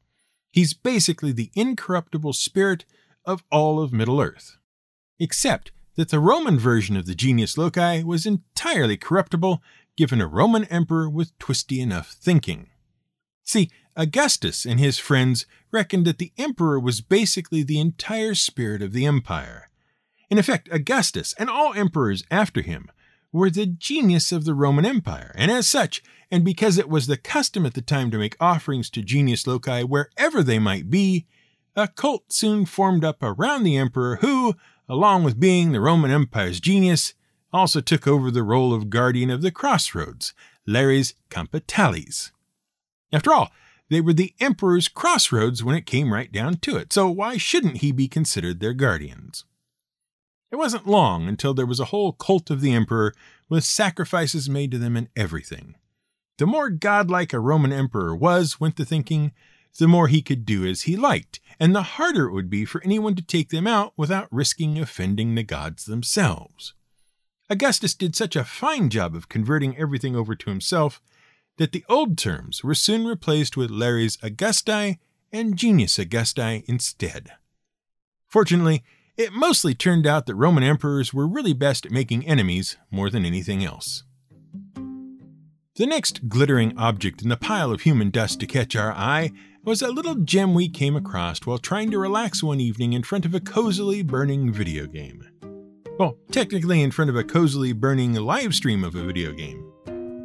He's 0.53 0.73
basically 0.73 1.33
the 1.33 1.51
incorruptible 1.57 2.35
spirit 2.35 2.85
of 3.25 3.43
all 3.51 3.83
of 3.83 3.93
Middle 3.93 4.21
Earth. 4.21 4.57
Except 5.19 5.73
that 5.97 6.11
the 6.11 6.21
Roman 6.21 6.61
version 6.61 6.97
of 6.97 7.07
the 7.07 7.17
genius 7.17 7.59
loci 7.59 8.05
was 8.05 8.25
entirely 8.25 8.97
corruptible, 8.97 9.65
given 9.97 10.21
a 10.21 10.29
Roman 10.29 10.63
emperor 10.67 11.11
with 11.11 11.37
twisty 11.41 11.81
enough 11.81 12.13
thinking. 12.13 12.69
See, 13.43 13.69
Augustus 13.99 14.65
and 14.65 14.79
his 14.79 14.99
friends 14.99 15.45
reckoned 15.73 16.07
that 16.07 16.19
the 16.19 16.33
emperor 16.39 16.79
was 16.79 17.01
basically 17.01 17.65
the 17.65 17.81
entire 17.81 18.35
spirit 18.35 18.81
of 18.81 18.93
the 18.93 19.05
empire. 19.05 19.69
In 20.31 20.39
effect, 20.39 20.69
Augustus 20.71 21.35
and 21.37 21.51
all 21.51 21.75
emperors 21.75 22.23
after 22.31 22.63
him 22.63 22.91
were 23.33 23.51
the 23.51 23.67
genius 23.67 24.31
of 24.31 24.45
the 24.45 24.55
Roman 24.55 24.87
Empire, 24.87 25.33
and 25.35 25.51
as 25.51 25.69
such, 25.69 26.03
and 26.31 26.45
because 26.45 26.79
it 26.79 26.89
was 26.89 27.09
the 27.09 27.17
custom 27.17 27.67
at 27.67 27.75
the 27.75 27.83
time 27.83 28.11
to 28.13 28.19
make 28.19 28.37
offerings 28.41 28.89
to 28.91 29.03
genius 29.03 29.47
loci 29.47 29.83
wherever 29.83 30.43
they 30.45 30.61
might 30.61 30.89
be, 30.89 31.27
a 31.75 31.89
cult 31.89 32.33
soon 32.33 32.67
formed 32.67 33.05
up 33.05 33.23
around 33.23 33.65
the 33.65 33.77
emperor 33.77 34.17
who, 34.17 34.55
along 34.89 35.25
with 35.25 35.41
being 35.41 35.73
the 35.73 35.81
Roman 35.81 36.11
Empire's 36.11 36.61
genius, 36.61 37.15
also 37.53 37.81
took 37.81 38.07
over 38.07 38.31
the 38.31 38.43
role 38.43 38.73
of 38.73 38.91
guardian 38.91 39.31
of 39.31 39.43
the 39.43 39.51
crossroads, 39.51 40.35
Lares 40.67 41.15
Compitales. 41.31 42.31
After 43.13 43.33
all, 43.33 43.51
they 43.91 44.01
were 44.01 44.13
the 44.13 44.35
emperor's 44.41 44.89
crossroads 44.89 45.65
when 45.65 45.75
it 45.75 45.87
came 45.87 46.13
right 46.13 46.31
down 46.31 46.57
to 46.59 46.77
it, 46.77 46.93
so 46.93 47.09
why 47.09 47.37
shouldn't 47.37 47.79
he 47.79 47.93
be 47.93 48.09
considered 48.09 48.61
their 48.61 48.75
guardians? 48.75 49.45
It 50.51 50.57
wasn't 50.57 50.87
long 50.87 51.29
until 51.29 51.55
there 51.55 51.67
was 51.67 51.81
a 51.81 51.87
whole 51.87 52.13
cult 52.13 52.51
of 52.51 52.61
the 52.61 52.73
emperor 52.73 53.15
with 53.49 53.65
sacrifices 53.65 54.49
made 54.49 54.71
to 54.71 54.79
them 54.79 54.97
and 54.97 55.09
everything. 55.17 55.75
The 56.39 56.47
more 56.47 56.71
godlike 56.71 57.33
a 57.33 57.41
Roman 57.41 57.73
emperor 57.73 58.15
was, 58.15 58.61
went 58.61 58.77
the 58.77 58.85
thinking, 58.85 59.33
the 59.79 59.89
more 59.89 60.09
he 60.09 60.23
could 60.23 60.45
do 60.45 60.65
as 60.67 60.83
he 60.83 60.97
liked, 60.97 61.41
and 61.61 61.75
the 61.75 61.83
harder 61.83 62.27
it 62.27 62.33
would 62.33 62.51
be 62.51 62.65
for 62.65 62.83
anyone 62.83 63.15
to 63.17 63.23
take 63.23 63.51
them 63.51 63.67
out 63.67 63.93
without 63.97 64.29
risking 64.31 64.79
offending 64.79 65.35
the 65.35 65.43
gods 65.43 65.85
themselves. 65.85 66.75
Augustus 67.51 67.95
did 67.95 68.15
such 68.15 68.37
a 68.37 68.45
fine 68.45 68.91
job 68.91 69.15
of 69.15 69.29
converting 69.29 69.77
everything 69.77 70.15
over 70.15 70.35
to 70.35 70.51
himself 70.51 71.01
that 71.59 71.73
the 71.73 71.85
old 71.89 72.17
terms 72.17 72.65
were 72.65 72.75
soon 72.75 73.07
replaced 73.07 73.57
with 73.57 73.71
Lares 73.71 74.17
Augusti 74.23 74.99
and 75.31 75.57
Genius 75.57 75.99
Augusti 75.99 76.65
instead. 76.67 77.33
Fortunately, 78.27 78.83
it 79.17 79.33
mostly 79.33 79.75
turned 79.75 80.07
out 80.07 80.27
that 80.27 80.37
Roman 80.37 80.63
emperors 80.63 81.13
were 81.13 81.27
really 81.27 81.53
best 81.53 81.85
at 81.85 81.93
making 81.93 82.27
enemies 82.27 82.77
more 82.91 83.11
than 83.11 83.25
anything 83.25 83.65
else. 83.65 84.05
The 85.77 85.87
next 85.87 86.29
glittering 86.29 86.77
object 86.77 87.23
in 87.23 87.29
the 87.29 87.37
pile 87.37 87.71
of 87.71 87.83
human 87.83 88.11
dust 88.11 88.41
to 88.41 88.47
catch 88.47 88.75
our 88.75 88.93
eye 88.93 89.31
was 89.65 89.83
a 89.83 89.91
little 89.91 90.15
gem 90.15 90.55
we 90.55 90.69
came 90.69 90.97
across 90.97 91.41
while 91.41 91.59
trying 91.59 91.91
to 91.91 91.99
relax 91.99 92.43
one 92.43 92.61
evening 92.61 92.95
in 92.95 93.03
front 93.03 93.25
of 93.25 93.35
a 93.35 93.41
cozily 93.41 94.03
burning 94.03 94.53
video 94.53 94.87
game. 94.87 95.25
Well, 95.99 96.17
technically 96.31 96.83
in 96.83 96.91
front 96.93 97.11
of 97.11 97.17
a 97.17 97.25
cozily 97.25 97.73
burning 97.73 98.15
live 98.15 98.55
stream 98.55 98.85
of 98.85 98.95
a 98.95 99.03
video 99.03 99.33
game. 99.33 99.73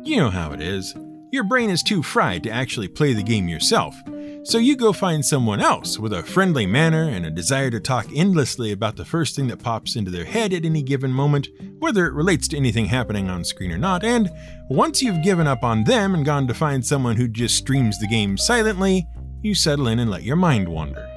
You 0.04 0.18
know 0.18 0.30
how 0.30 0.52
it 0.52 0.62
is. 0.62 0.96
Your 1.34 1.44
brain 1.44 1.72
is 1.72 1.82
too 1.82 2.04
fried 2.04 2.44
to 2.44 2.52
actually 2.52 2.88
play 2.88 3.13
the 3.13 3.24
game 3.24 3.48
yourself, 3.48 3.96
so 4.44 4.60
you 4.60 4.75
go 4.75 4.94
find 4.94 5.25
someone 5.25 5.62
else 5.62 5.98
with 5.98 6.13
a 6.13 6.22
friendly 6.22 6.68
manner 6.68 7.10
and 7.10 7.25
a 7.25 7.32
desire 7.32 7.72
to 7.72 7.80
talk 7.80 8.06
endlessly 8.13 8.72
about 8.72 8.98
the 8.98 9.04
first 9.04 9.36
thing 9.36 9.48
that 9.48 9.63
pops 9.63 9.96
into 9.96 10.12
their 10.12 10.25
head 10.25 10.54
at 10.54 10.63
any 10.63 10.84
given 10.84 11.12
moment, 11.12 11.48
whether 11.80 12.06
it 12.06 12.13
relates 12.13 12.48
to 12.50 12.58
anything 12.58 12.86
happening 12.86 13.32
on 13.32 13.44
screen 13.44 13.72
or 13.72 13.80
not, 13.80 14.04
and 14.04 14.30
once 14.70 15.02
you've 15.02 15.24
given 15.24 15.48
up 15.48 15.63
on 15.63 15.86
them 15.86 16.13
and 16.13 16.24
gone 16.24 16.46
to 16.46 16.54
find 16.54 16.86
someone 16.86 17.16
who 17.16 17.28
just 17.28 17.58
streams 17.58 17.98
the 17.98 18.06
game 18.06 18.38
silently, 18.38 19.08
you 19.42 19.56
settle 19.56 19.88
in 19.88 19.98
and 19.98 20.12
let 20.12 20.22
your 20.22 20.36
mind 20.36 20.70
wander. 20.70 21.10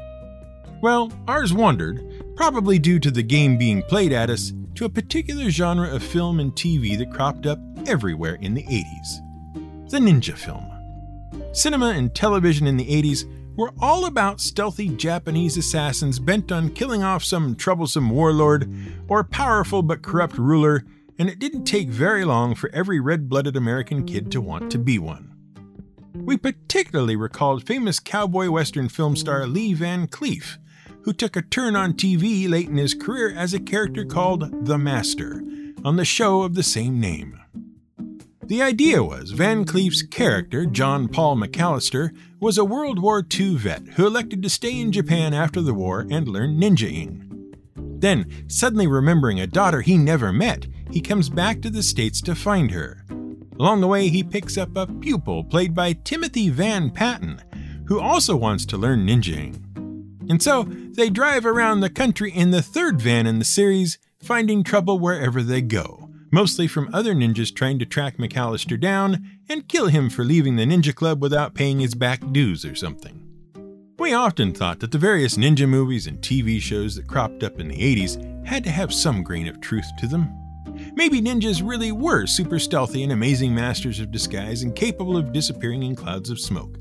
Well, 0.81 1.13
ours 1.29 1.53
wandered, 1.53 2.01
probably 2.37 2.79
due 2.79 3.01
to 3.01 3.11
the 3.11 3.23
game 3.23 3.59
being 3.59 3.83
played 3.83 4.13
at 4.13 4.31
us, 4.31 4.55
to 4.77 4.87
a 4.87 4.89
particular 4.89 5.51
genre 5.51 5.95
of 5.95 6.03
film 6.03 6.41
and 6.41 6.53
TV 6.55 6.97
that 6.97 7.13
cropped 7.13 7.45
up 7.45 7.59
everywhere 7.87 8.39
in 8.41 8.55
the 8.55 8.63
80s 8.63 9.26
the 9.89 9.99
ninja 9.99 10.37
film. 10.37 10.65
Cinema 11.53 11.91
and 11.91 12.15
television 12.15 12.67
in 12.67 12.77
the 12.77 12.87
80s 12.87 13.25
were 13.57 13.73
all 13.81 14.05
about 14.05 14.41
stealthy 14.41 14.89
Japanese 14.89 15.57
assassins 15.57 16.19
bent 16.19 16.53
on 16.53 16.71
killing 16.71 17.03
off 17.03 17.25
some 17.25 17.57
troublesome 17.57 18.11
warlord 18.11 18.71
or 19.09 19.25
powerful 19.25 19.83
but 19.83 20.03
corrupt 20.03 20.37
ruler, 20.37 20.85
and 21.19 21.31
it 21.31 21.39
didn't 21.39 21.65
take 21.65 21.89
very 21.89 22.25
long 22.25 22.55
for 22.55 22.71
every 22.75 23.01
red 23.01 23.29
blooded 23.29 23.57
American 23.57 24.05
kid 24.05 24.31
to 24.31 24.41
want 24.41 24.71
to 24.71 24.79
be 24.79 24.99
one. 24.99 25.33
We 26.15 26.37
particularly 26.37 27.17
recalled 27.17 27.67
famous 27.67 28.01
cowboy 28.01 28.51
western 28.51 28.89
film 28.89 29.17
star 29.17 29.47
Lee 29.47 29.73
Van 29.73 30.07
Cleef, 30.07 30.59
who 31.03 31.13
took 31.13 31.37
a 31.37 31.43
turn 31.43 31.77
on 31.77 31.95
TV 31.95 32.49
late 32.49 32.69
in 32.69 32.77
his 32.77 32.95
career 32.95 33.35
as 33.35 33.55
a 33.55 33.61
character 33.61 34.05
called 34.05 34.67
The 34.67 34.77
Master 34.77 35.43
on 35.85 35.97
the 35.97 36.05
show 36.05 36.43
of 36.43 36.55
the 36.55 36.63
same 36.63 37.01
name. 37.01 37.41
The 38.47 38.63
idea 38.63 39.03
was 39.03 39.33
Van 39.33 39.65
Cleef's 39.65 40.05
character, 40.05 40.67
John 40.67 41.09
Paul 41.09 41.37
McAllister, 41.37 42.17
was 42.39 42.57
a 42.57 42.65
World 42.65 43.01
War 43.01 43.27
II 43.29 43.57
vet 43.57 43.89
who 43.97 44.07
elected 44.07 44.41
to 44.45 44.49
stay 44.49 44.81
in 44.81 44.93
Japan 44.93 45.35
after 45.35 45.61
the 45.61 45.75
war 45.75 46.07
and 46.09 46.29
learn 46.29 46.61
ninjaing. 46.61 47.27
Then, 47.75 48.45
suddenly 48.47 48.87
remembering 48.87 49.41
a 49.41 49.49
daughter 49.49 49.81
he 49.81 49.99
never 49.99 50.33
met, 50.33 50.69
he 50.93 51.01
comes 51.01 51.29
back 51.29 51.61
to 51.63 51.71
the 51.71 51.83
States 51.83 52.21
to 52.21 52.37
find 52.37 52.71
her. 52.71 53.05
Along 53.59 53.81
the 53.81 53.89
way, 53.89 54.11
he 54.11 54.23
picks 54.23 54.57
up 54.57 54.77
a 54.77 54.87
pupil 54.87 55.43
played 55.43 55.75
by 55.75 55.95
Timothy 55.95 56.49
Van 56.49 56.91
Patten, 56.91 57.43
who 57.89 57.99
also 57.99 58.37
wants 58.37 58.65
to 58.67 58.77
learn 58.77 59.05
ninjaing. 59.05 59.61
And 60.31 60.41
so, 60.41 60.63
they 60.63 61.11
drive 61.11 61.47
around 61.47 61.81
the 61.81 61.91
country 61.91 62.31
in 62.31 62.53
the 62.53 62.63
third 62.63 63.03
van 63.03 63.27
in 63.27 63.41
the 63.41 63.45
series, 63.45 63.99
finding 64.23 64.63
trouble 64.63 65.01
wherever 65.01 65.43
they 65.43 65.63
go, 65.63 66.06
mostly 66.37 66.67
from 66.67 66.91
other 66.93 67.15
ninjas 67.15 67.51
trying 67.51 67.79
to 67.79 67.87
track 67.87 68.19
McAllister 68.19 68.79
down 68.79 69.27
and 69.49 69.67
kill 69.69 69.87
him 69.87 70.11
for 70.11 70.23
leaving 70.23 70.57
the 70.57 70.67
ninja 70.67 70.95
club 70.95 71.23
without 71.23 71.55
paying 71.55 71.81
his 71.81 71.95
back 71.95 72.21
dues 72.31 72.63
or 72.63 72.75
something. 72.75 73.23
We 73.99 74.13
often 74.13 74.53
thought 74.53 74.81
that 74.81 74.93
the 74.93 74.99
various 74.99 75.39
ninja 75.39 75.67
movies 75.67 76.07
and 76.07 76.19
TV 76.19 76.61
shows 76.61 76.95
that 76.97 77.09
cropped 77.09 77.43
up 77.43 77.59
in 77.59 77.69
the 77.69 77.79
80s 77.79 78.47
had 78.47 78.65
to 78.65 78.71
have 78.71 78.93
some 78.93 79.23
grain 79.23 79.49
of 79.49 79.63
truth 79.63 79.87
to 79.99 80.07
them. 80.07 80.29
Maybe 80.95 81.23
ninjas 81.23 81.67
really 81.67 81.91
were 81.91 82.27
super 82.27 82.59
stealthy 82.59 83.03
and 83.03 83.13
amazing 83.13 83.55
masters 83.55 83.99
of 83.99 84.13
disguise 84.13 84.63
and 84.63 84.77
capable 84.77 85.17
of 85.17 85.33
disappearing 85.33 85.85
in 85.85 85.97
clouds 85.97 86.29
of 86.29 86.39
smoke. 86.39 86.77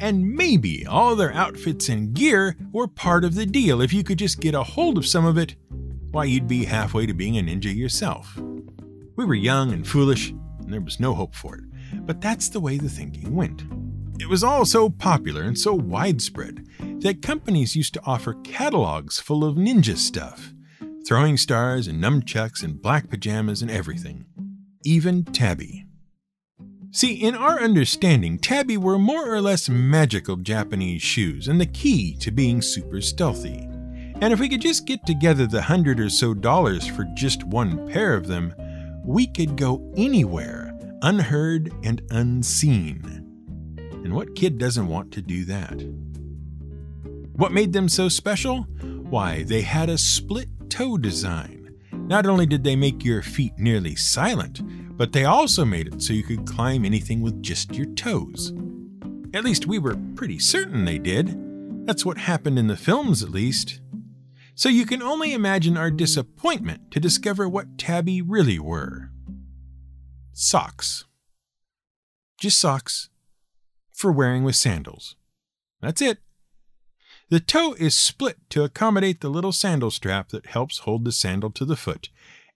And 0.00 0.26
maybe 0.26 0.86
all 0.86 1.16
their 1.16 1.34
outfits 1.34 1.90
and 1.90 2.14
gear 2.14 2.56
were 2.72 2.88
part 2.88 3.24
of 3.24 3.34
the 3.34 3.44
deal. 3.44 3.82
If 3.82 3.92
you 3.92 4.02
could 4.02 4.18
just 4.18 4.40
get 4.40 4.54
a 4.54 4.62
hold 4.62 4.96
of 4.96 5.06
some 5.06 5.26
of 5.26 5.36
it, 5.36 5.54
why, 6.12 6.24
you'd 6.24 6.48
be 6.48 6.64
halfway 6.64 7.04
to 7.04 7.12
being 7.12 7.36
a 7.36 7.42
ninja 7.42 7.76
yourself. 7.76 8.40
We 9.16 9.24
were 9.24 9.34
young 9.34 9.72
and 9.72 9.86
foolish, 9.86 10.30
and 10.30 10.72
there 10.72 10.80
was 10.80 11.00
no 11.00 11.14
hope 11.14 11.34
for 11.34 11.56
it. 11.56 11.64
But 12.06 12.20
that's 12.20 12.48
the 12.48 12.60
way 12.60 12.78
the 12.78 12.88
thinking 12.88 13.34
went. 13.34 13.64
It 14.20 14.28
was 14.28 14.44
all 14.44 14.64
so 14.64 14.88
popular 14.88 15.42
and 15.42 15.58
so 15.58 15.74
widespread 15.74 16.66
that 17.00 17.22
companies 17.22 17.76
used 17.76 17.94
to 17.94 18.02
offer 18.04 18.34
catalogs 18.44 19.18
full 19.18 19.44
of 19.44 19.56
ninja 19.56 19.96
stuff 19.96 20.52
throwing 21.06 21.36
stars 21.36 21.86
and 21.86 22.02
nunchucks 22.02 22.64
and 22.64 22.82
black 22.82 23.08
pajamas 23.08 23.62
and 23.62 23.70
everything. 23.70 24.26
Even 24.84 25.24
tabi. 25.24 25.86
See, 26.90 27.14
in 27.14 27.34
our 27.34 27.60
understanding, 27.60 28.38
tabi 28.38 28.76
were 28.76 28.98
more 28.98 29.32
or 29.32 29.40
less 29.40 29.68
magical 29.68 30.36
Japanese 30.36 31.02
shoes 31.02 31.46
and 31.46 31.60
the 31.60 31.66
key 31.66 32.16
to 32.16 32.32
being 32.32 32.60
super 32.60 33.00
stealthy. 33.00 33.68
And 34.20 34.32
if 34.32 34.40
we 34.40 34.48
could 34.48 34.62
just 34.62 34.86
get 34.86 35.06
together 35.06 35.46
the 35.46 35.62
hundred 35.62 36.00
or 36.00 36.10
so 36.10 36.34
dollars 36.34 36.86
for 36.86 37.04
just 37.14 37.44
one 37.44 37.88
pair 37.88 38.14
of 38.14 38.26
them, 38.26 38.54
we 39.06 39.28
could 39.28 39.56
go 39.56 39.92
anywhere, 39.96 40.76
unheard 41.02 41.72
and 41.84 42.02
unseen. 42.10 43.00
And 43.92 44.12
what 44.12 44.34
kid 44.34 44.58
doesn't 44.58 44.88
want 44.88 45.12
to 45.12 45.22
do 45.22 45.44
that? 45.44 45.80
What 47.34 47.52
made 47.52 47.72
them 47.72 47.88
so 47.88 48.08
special? 48.08 48.62
Why, 49.08 49.44
they 49.44 49.62
had 49.62 49.88
a 49.88 49.96
split 49.96 50.48
toe 50.68 50.98
design. 50.98 51.74
Not 51.92 52.26
only 52.26 52.46
did 52.46 52.64
they 52.64 52.74
make 52.74 53.04
your 53.04 53.22
feet 53.22 53.52
nearly 53.58 53.94
silent, 53.94 54.60
but 54.96 55.12
they 55.12 55.24
also 55.24 55.64
made 55.64 55.86
it 55.86 56.02
so 56.02 56.12
you 56.12 56.22
could 56.24 56.46
climb 56.46 56.84
anything 56.84 57.20
with 57.20 57.42
just 57.42 57.74
your 57.74 57.86
toes. 57.94 58.52
At 59.34 59.44
least 59.44 59.66
we 59.66 59.78
were 59.78 59.96
pretty 60.16 60.38
certain 60.40 60.84
they 60.84 60.98
did. 60.98 61.86
That's 61.86 62.04
what 62.04 62.18
happened 62.18 62.58
in 62.58 62.66
the 62.66 62.76
films, 62.76 63.22
at 63.22 63.30
least. 63.30 63.80
So 64.56 64.70
you 64.70 64.86
can 64.86 65.02
only 65.02 65.34
imagine 65.34 65.76
our 65.76 65.90
disappointment 65.90 66.90
to 66.92 66.98
discover 66.98 67.46
what 67.46 67.76
tabi 67.76 68.22
really 68.22 68.58
were 68.58 69.10
socks. 70.32 71.04
Just 72.40 72.58
socks 72.58 73.10
for 73.92 74.10
wearing 74.10 74.44
with 74.44 74.56
sandals. 74.56 75.14
That's 75.82 76.00
it. 76.00 76.18
The 77.28 77.38
toe 77.38 77.74
is 77.78 77.94
split 77.94 78.38
to 78.50 78.64
accommodate 78.64 79.20
the 79.20 79.28
little 79.28 79.52
sandal 79.52 79.90
strap 79.90 80.30
that 80.30 80.46
helps 80.46 80.78
hold 80.78 81.04
the 81.04 81.12
sandal 81.12 81.50
to 81.50 81.66
the 81.66 81.76
foot, 81.76 82.08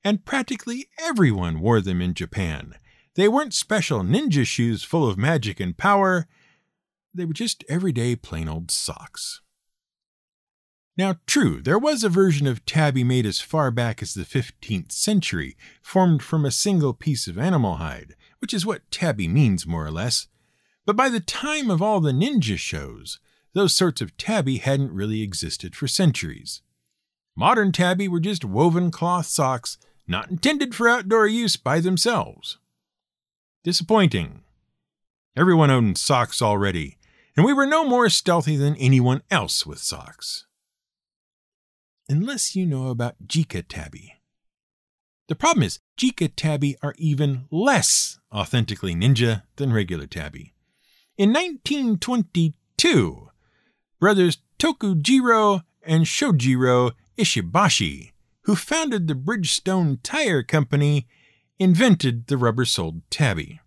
and 0.03 0.25
practically 0.25 0.89
everyone 0.99 1.61
wore 1.61 1.83
them 1.83 2.01
in 2.01 2.15
Japan. 2.15 2.77
They 3.15 3.29
weren't 3.29 3.53
special 3.53 4.01
ninja 4.01 4.47
shoes 4.47 4.83
full 4.83 5.07
of 5.07 5.19
magic 5.19 5.61
and 5.61 5.77
power, 5.77 6.27
they 7.13 7.27
were 7.27 7.35
just 7.35 7.63
everyday 7.69 8.17
plain 8.17 8.49
old 8.49 8.71
socks. 8.71 9.43
Now, 10.97 11.17
true, 11.27 11.63
there 11.63 11.79
was 11.79 12.05
a 12.05 12.09
version 12.09 12.47
of 12.47 12.67
tabi 12.67 13.05
made 13.05 13.25
as 13.25 13.41
far 13.41 13.71
back 13.71 14.03
as 14.03 14.15
the 14.15 14.25
15th 14.25 14.93
century, 14.93 15.57
formed 15.83 16.23
from 16.23 16.45
a 16.45 16.51
single 16.51 16.93
piece 16.93 17.27
of 17.27 17.39
animal 17.39 17.77
hide, 17.77 18.17
which 18.41 18.53
is 18.53 18.67
what 18.67 18.91
tabi 18.91 19.29
means 19.29 19.67
more 19.67 19.87
or 19.87 19.91
less. 19.91 20.29
But 20.85 20.97
by 20.97 21.09
the 21.09 21.21
time 21.21 21.71
of 21.71 21.81
all 21.81 22.01
the 22.01 22.13
ninja 22.13 22.59
shows, 22.59 23.19
those 23.53 23.75
sorts 23.75 24.01
of 24.01 24.17
tabi 24.17 24.59
hadn't 24.59 24.93
really 24.93 25.23
existed 25.23 25.75
for 25.75 25.89
centuries. 25.89 26.63
Modern 27.37 27.73
tabi 27.73 28.09
were 28.09 28.21
just 28.21 28.45
woven 28.45 28.91
cloth 28.91 29.27
socks 29.27 29.79
not 30.07 30.31
intended 30.31 30.75
for 30.75 30.89
outdoor 30.89 31.27
use 31.27 31.57
by 31.57 31.81
themselves. 31.81 32.59
Disappointing. 33.63 34.43
Everyone 35.37 35.71
owned 35.71 35.97
socks 35.97 36.43
already, 36.43 36.99
and 37.37 37.47
we 37.47 37.53
were 37.53 37.67
no 37.67 37.85
more 37.85 38.09
stealthy 38.09 38.57
than 38.57 38.75
anyone 38.77 39.23
else 39.31 39.65
with 39.65 39.79
socks. 39.79 40.47
Unless 42.11 42.57
you 42.57 42.67
know 42.67 42.89
about 42.89 43.29
Jika 43.29 43.63
tabi. 43.69 44.15
The 45.29 45.37
problem 45.37 45.63
is, 45.63 45.79
Jika 45.97 46.33
tabi 46.35 46.77
are 46.83 46.97
even 46.99 47.45
less 47.53 48.19
authentically 48.35 48.97
ninja 48.97 49.45
than 49.55 49.73
regular 49.73 50.09
tabi. 50.09 50.53
In 51.17 51.33
1922, 51.33 53.29
brothers 54.01 54.39
Tokujiro 54.59 55.63
and 55.85 56.05
Shojiro 56.05 56.95
Ishibashi, 57.17 58.11
who 58.43 58.57
founded 58.57 59.07
the 59.07 59.15
Bridgestone 59.15 60.01
Tire 60.03 60.43
Company, 60.43 61.07
invented 61.61 62.27
the 62.27 62.37
rubber 62.37 62.65
soled 62.65 63.09
tabi. 63.09 63.61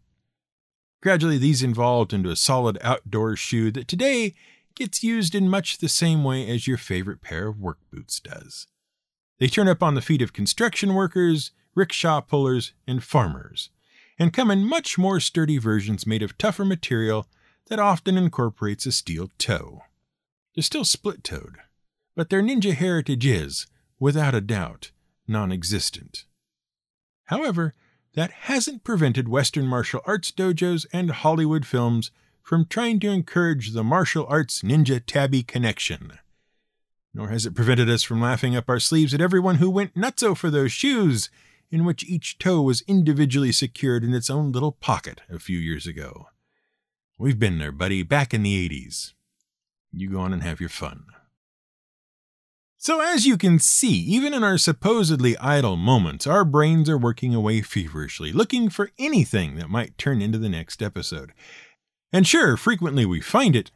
Gradually, 1.01 1.37
these 1.37 1.63
evolved 1.63 2.11
into 2.11 2.29
a 2.29 2.35
solid 2.35 2.77
outdoor 2.81 3.37
shoe 3.37 3.71
that 3.71 3.87
today 3.87 4.33
gets 4.75 5.03
used 5.03 5.35
in 5.35 5.49
much 5.49 5.77
the 5.77 5.89
same 5.89 6.23
way 6.23 6.47
as 6.47 6.67
your 6.67 6.77
favorite 6.77 7.21
pair 7.21 7.47
of 7.47 7.59
work 7.59 7.79
boots 7.91 8.19
does. 8.19 8.67
They 9.39 9.47
turn 9.47 9.67
up 9.67 9.83
on 9.83 9.95
the 9.95 10.01
feet 10.01 10.21
of 10.21 10.33
construction 10.33 10.93
workers, 10.93 11.51
rickshaw 11.75 12.21
pullers, 12.21 12.73
and 12.87 13.03
farmers, 13.03 13.69
and 14.19 14.33
come 14.33 14.51
in 14.51 14.65
much 14.65 14.97
more 14.97 15.19
sturdy 15.19 15.57
versions 15.57 16.07
made 16.07 16.21
of 16.21 16.37
tougher 16.37 16.65
material 16.65 17.27
that 17.67 17.79
often 17.79 18.17
incorporates 18.17 18.85
a 18.85 18.91
steel 18.91 19.29
toe. 19.37 19.81
They're 20.55 20.63
still 20.63 20.85
split 20.85 21.23
toed, 21.23 21.57
but 22.15 22.29
their 22.29 22.41
ninja 22.41 22.73
heritage 22.73 23.25
is, 23.25 23.67
without 23.99 24.35
a 24.35 24.41
doubt, 24.41 24.91
non 25.27 25.51
existent. 25.51 26.25
However, 27.25 27.73
that 28.15 28.31
hasn't 28.31 28.83
prevented 28.83 29.27
Western 29.27 29.65
martial 29.65 30.01
arts 30.05 30.31
dojos 30.31 30.85
and 30.93 31.09
Hollywood 31.09 31.65
films 31.65 32.11
from 32.43 32.65
trying 32.65 32.99
to 32.99 33.09
encourage 33.09 33.71
the 33.71 33.83
martial 33.83 34.27
arts 34.27 34.61
ninja 34.61 35.01
tabi 35.03 35.41
connection. 35.41 36.19
Nor 37.13 37.29
has 37.29 37.45
it 37.45 37.55
prevented 37.55 37.89
us 37.89 38.03
from 38.03 38.21
laughing 38.21 38.55
up 38.55 38.69
our 38.69 38.79
sleeves 38.79 39.13
at 39.13 39.21
everyone 39.21 39.55
who 39.55 39.69
went 39.69 39.95
nutso 39.95 40.35
for 40.35 40.49
those 40.49 40.71
shoes, 40.71 41.29
in 41.71 41.85
which 41.85 42.03
each 42.03 42.37
toe 42.37 42.61
was 42.61 42.81
individually 42.81 43.51
secured 43.51 44.03
in 44.03 44.13
its 44.13 44.29
own 44.29 44.51
little 44.51 44.73
pocket 44.73 45.21
a 45.29 45.39
few 45.39 45.57
years 45.57 45.87
ago. 45.87 46.27
We've 47.17 47.39
been 47.39 47.59
there, 47.59 47.71
buddy, 47.71 48.03
back 48.03 48.33
in 48.33 48.43
the 48.43 48.69
80s. 48.69 49.13
You 49.91 50.11
go 50.11 50.19
on 50.19 50.33
and 50.33 50.43
have 50.43 50.59
your 50.59 50.69
fun. 50.69 51.05
So, 52.77 52.99
as 52.99 53.25
you 53.25 53.37
can 53.37 53.59
see, 53.59 53.93
even 53.93 54.33
in 54.33 54.43
our 54.43 54.57
supposedly 54.57 55.37
idle 55.37 55.77
moments, 55.77 56.27
our 56.27 56.43
brains 56.43 56.89
are 56.89 56.97
working 56.97 57.33
away 57.33 57.61
feverishly, 57.61 58.33
looking 58.33 58.69
for 58.69 58.91
anything 58.99 59.55
that 59.55 59.69
might 59.69 59.97
turn 59.97 60.21
into 60.21 60.37
the 60.37 60.49
next 60.49 60.83
episode. 60.83 61.31
And 62.13 62.27
sure, 62.27 62.55
frequently 62.55 63.07
we 63.07 63.21
find 63.21 63.55
it, 63.55 63.71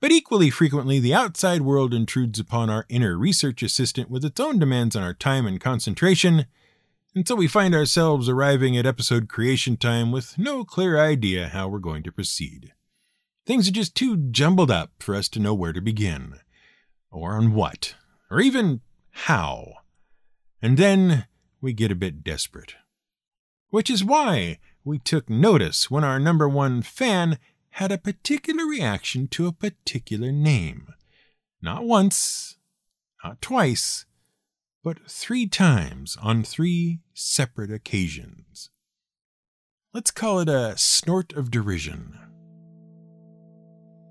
but 0.00 0.12
equally 0.12 0.48
frequently 0.48 1.00
the 1.00 1.12
outside 1.12 1.62
world 1.62 1.92
intrudes 1.92 2.38
upon 2.38 2.70
our 2.70 2.86
inner 2.88 3.18
research 3.18 3.64
assistant 3.64 4.08
with 4.08 4.24
its 4.24 4.38
own 4.38 4.60
demands 4.60 4.94
on 4.94 5.02
our 5.02 5.12
time 5.12 5.44
and 5.44 5.60
concentration, 5.60 6.46
so 7.24 7.34
we 7.34 7.48
find 7.48 7.74
ourselves 7.74 8.28
arriving 8.28 8.76
at 8.76 8.86
episode 8.86 9.28
creation 9.28 9.76
time 9.76 10.12
with 10.12 10.38
no 10.38 10.64
clear 10.64 10.98
idea 10.98 11.48
how 11.48 11.66
we're 11.66 11.78
going 11.78 12.02
to 12.04 12.12
proceed. 12.12 12.72
Things 13.44 13.68
are 13.68 13.72
just 13.72 13.94
too 13.94 14.16
jumbled 14.16 14.70
up 14.70 14.92
for 15.00 15.14
us 15.14 15.28
to 15.30 15.40
know 15.40 15.54
where 15.54 15.72
to 15.72 15.80
begin, 15.80 16.34
or 17.10 17.32
on 17.32 17.54
what, 17.54 17.94
or 18.30 18.40
even 18.40 18.82
how. 19.10 19.74
And 20.62 20.76
then 20.76 21.26
we 21.60 21.72
get 21.72 21.90
a 21.90 21.96
bit 21.96 22.22
desperate. 22.22 22.74
Which 23.70 23.90
is 23.90 24.04
why 24.04 24.58
we 24.84 24.98
took 24.98 25.30
notice 25.30 25.90
when 25.90 26.04
our 26.04 26.20
number 26.20 26.48
one 26.48 26.82
fan 26.82 27.38
had 27.74 27.90
a 27.90 27.98
particular 27.98 28.64
reaction 28.64 29.26
to 29.26 29.48
a 29.48 29.52
particular 29.52 30.30
name. 30.30 30.86
Not 31.60 31.84
once, 31.84 32.56
not 33.24 33.42
twice, 33.42 34.06
but 34.84 35.10
three 35.10 35.48
times 35.48 36.16
on 36.22 36.44
three 36.44 37.00
separate 37.14 37.72
occasions. 37.72 38.70
Let's 39.92 40.12
call 40.12 40.38
it 40.38 40.48
a 40.48 40.78
snort 40.78 41.32
of 41.32 41.50
derision. 41.50 42.16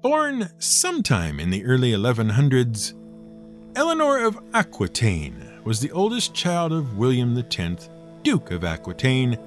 Born 0.02 0.50
sometime 0.58 1.40
in 1.40 1.50
the 1.50 1.64
early 1.64 1.94
1100s, 1.94 2.94
Eleanor 3.78 4.26
of 4.26 4.38
Aquitaine 4.54 5.62
was 5.64 5.80
the 5.80 5.92
oldest 5.92 6.34
child 6.34 6.74
of 6.74 6.98
William 6.98 7.38
X, 7.38 7.90
Duke 8.24 8.52
of 8.52 8.66
Aquitaine, 8.66 9.38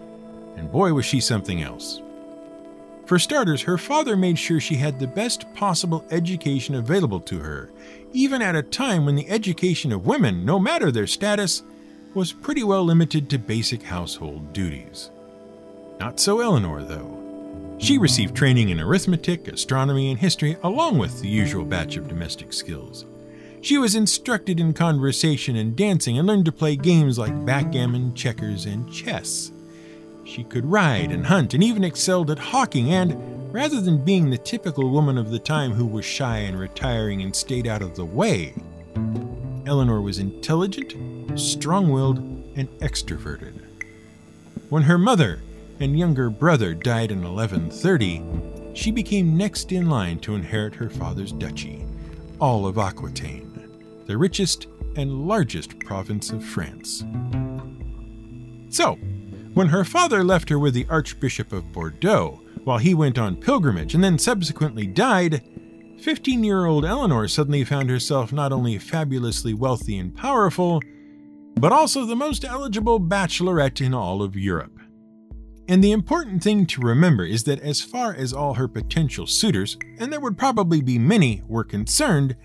and 0.57 0.73
boy 0.73 0.95
was 0.95 1.05
she 1.05 1.21
something 1.21 1.61
else. 1.61 2.01
For 3.07 3.21
starters, 3.21 3.63
her 3.63 3.79
father 3.79 4.17
made 4.17 4.37
sure 4.37 4.59
she 4.59 4.75
had 4.75 4.99
the 4.99 5.07
best 5.07 5.53
possible 5.55 6.05
education 6.11 6.75
available 6.75 7.21
to 7.21 7.39
her, 7.39 7.71
even 8.13 8.43
at 8.43 8.57
a 8.57 8.63
time 8.63 9.07
when 9.07 9.15
the 9.15 9.29
education 9.29 9.93
of 9.93 10.07
women, 10.07 10.45
no 10.45 10.59
matter 10.59 10.91
their 10.91 11.07
status, 11.07 11.63
was 12.15 12.33
pretty 12.33 12.65
well 12.65 12.85
limited 12.85 13.31
to 13.31 13.39
basic 13.39 13.85
household 13.85 14.53
duties. 14.53 15.11
Not 16.01 16.19
so 16.19 16.41
Eleanor, 16.41 16.83
though. 16.83 17.77
She 17.79 17.97
received 17.97 18.35
training 18.35 18.71
in 18.71 18.81
arithmetic, 18.81 19.47
astronomy, 19.49 20.11
and 20.11 20.19
history, 20.19 20.57
along 20.65 20.99
with 20.99 21.21
the 21.21 21.29
usual 21.29 21.65
batch 21.65 21.97
of 21.97 22.09
domestic 22.09 22.53
skills. 22.53 23.05
She 23.61 23.79
was 23.79 23.95
instructed 23.95 24.59
in 24.59 24.73
conversation 24.73 25.57
and 25.57 25.77
dancing 25.77 26.19
and 26.19 26.27
learned 26.27 26.47
to 26.47 26.53
play 26.53 26.75
games 26.75 27.19
like 27.19 27.45
backgammon, 27.45 28.15
checkers, 28.15 28.67
and 28.67 28.91
chess. 28.93 29.53
She 30.27 30.43
could 30.43 30.67
ride 30.67 31.13
and 31.13 31.25
hunt 31.27 31.55
and 31.55 31.63
even 31.63 31.85
excelled 31.85 32.31
at 32.31 32.39
hawking, 32.39 32.93
and 32.93 33.55
rather 33.55 33.81
than 33.81 34.05
being 34.05 34.29
the 34.29 34.37
typical 34.37 34.91
woman 34.91 35.17
of 35.17 35.31
the 35.31 35.39
time 35.39 35.73
who 35.73 35.87
was 35.87 36.05
shy 36.05 36.39
and 36.39 36.59
retiring 36.59 37.23
and 37.23 37.35
stayed 37.35 37.69
out 37.69 37.81
of 37.81 37.95
the 37.95 38.05
way, 38.05 38.53
Eleanor 39.67 40.01
was 40.01 40.19
intelligent, 40.19 41.39
strong 41.39 41.89
willed, 41.91 42.19
and 42.57 42.69
extroverted. 42.81 43.61
When 44.69 44.83
her 44.83 44.99
mother, 44.99 45.43
and 45.79 45.97
younger 45.97 46.29
brother 46.29 46.75
died 46.75 47.13
in 47.13 47.23
1130, 47.23 48.75
she 48.75 48.91
became 48.91 49.37
next 49.37 49.71
in 49.71 49.89
line 49.89 50.19
to 50.21 50.35
inherit 50.35 50.75
her 50.75 50.91
father's 50.91 51.33
duchy, 51.33 51.85
all 52.41 52.67
of 52.67 52.79
Aquitaine, 52.79 54.03
the 54.07 54.19
richest 54.19 54.67
and 54.97 55.29
largest 55.29 55.79
province 55.79 56.31
of 56.31 56.45
France. 56.45 57.05
So, 58.71 58.99
when 59.57 59.69
her 59.69 59.87
father 59.87 60.23
left 60.23 60.51
her 60.51 60.59
with 60.59 60.75
the 60.75 60.87
Archbishop 60.91 61.51
of 61.51 61.73
Bordeaux 61.73 62.43
while 62.65 62.77
he 62.77 62.93
went 62.93 63.17
on 63.17 63.37
pilgrimage 63.37 63.95
and 63.95 64.05
then 64.05 64.19
subsequently 64.19 64.87
died, 64.87 65.43
15 65.99 66.45
year 66.45 66.67
old 66.67 66.85
Eleanor 66.85 67.27
suddenly 67.27 67.65
found 67.65 67.89
herself 67.89 68.35
not 68.35 68.53
only 68.53 68.77
fabulously 68.77 69.55
wealthy 69.55 69.97
and 69.97 70.15
powerful, 70.15 70.83
but 71.55 71.73
also 71.73 72.05
the 72.05 72.15
most 72.15 72.45
eligible 72.45 73.01
bachelorette 73.01 73.81
in 73.81 73.95
all 73.95 74.21
of 74.21 74.37
Europe. 74.37 74.79
And 75.67 75.83
the 75.83 75.93
important 75.93 76.43
thing 76.43 76.67
to 76.67 76.83
remember 76.83 77.25
is 77.25 77.45
that 77.45 77.61
as 77.61 77.81
far 77.81 78.13
as 78.13 78.35
all 78.35 78.53
her 78.53 78.69
potential 78.69 79.27
suitors, 79.27 79.79
and 79.99 80.13
there 80.13 80.21
would 80.21 80.37
probably 80.37 80.83
be 80.83 80.99
many, 80.99 81.41
were 81.47 81.65
concerned, 81.65 82.37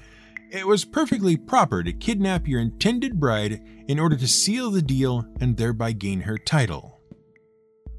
it 0.49 0.65
was 0.65 0.85
perfectly 0.85 1.35
proper 1.35 1.83
to 1.83 1.91
kidnap 1.91 2.47
your 2.47 2.61
intended 2.61 3.19
bride 3.19 3.61
in 3.89 3.99
order 3.99 4.15
to 4.15 4.27
seal 4.29 4.71
the 4.71 4.81
deal 4.81 5.25
and 5.41 5.57
thereby 5.57 5.91
gain 5.91 6.21
her 6.21 6.37
title. 6.37 6.90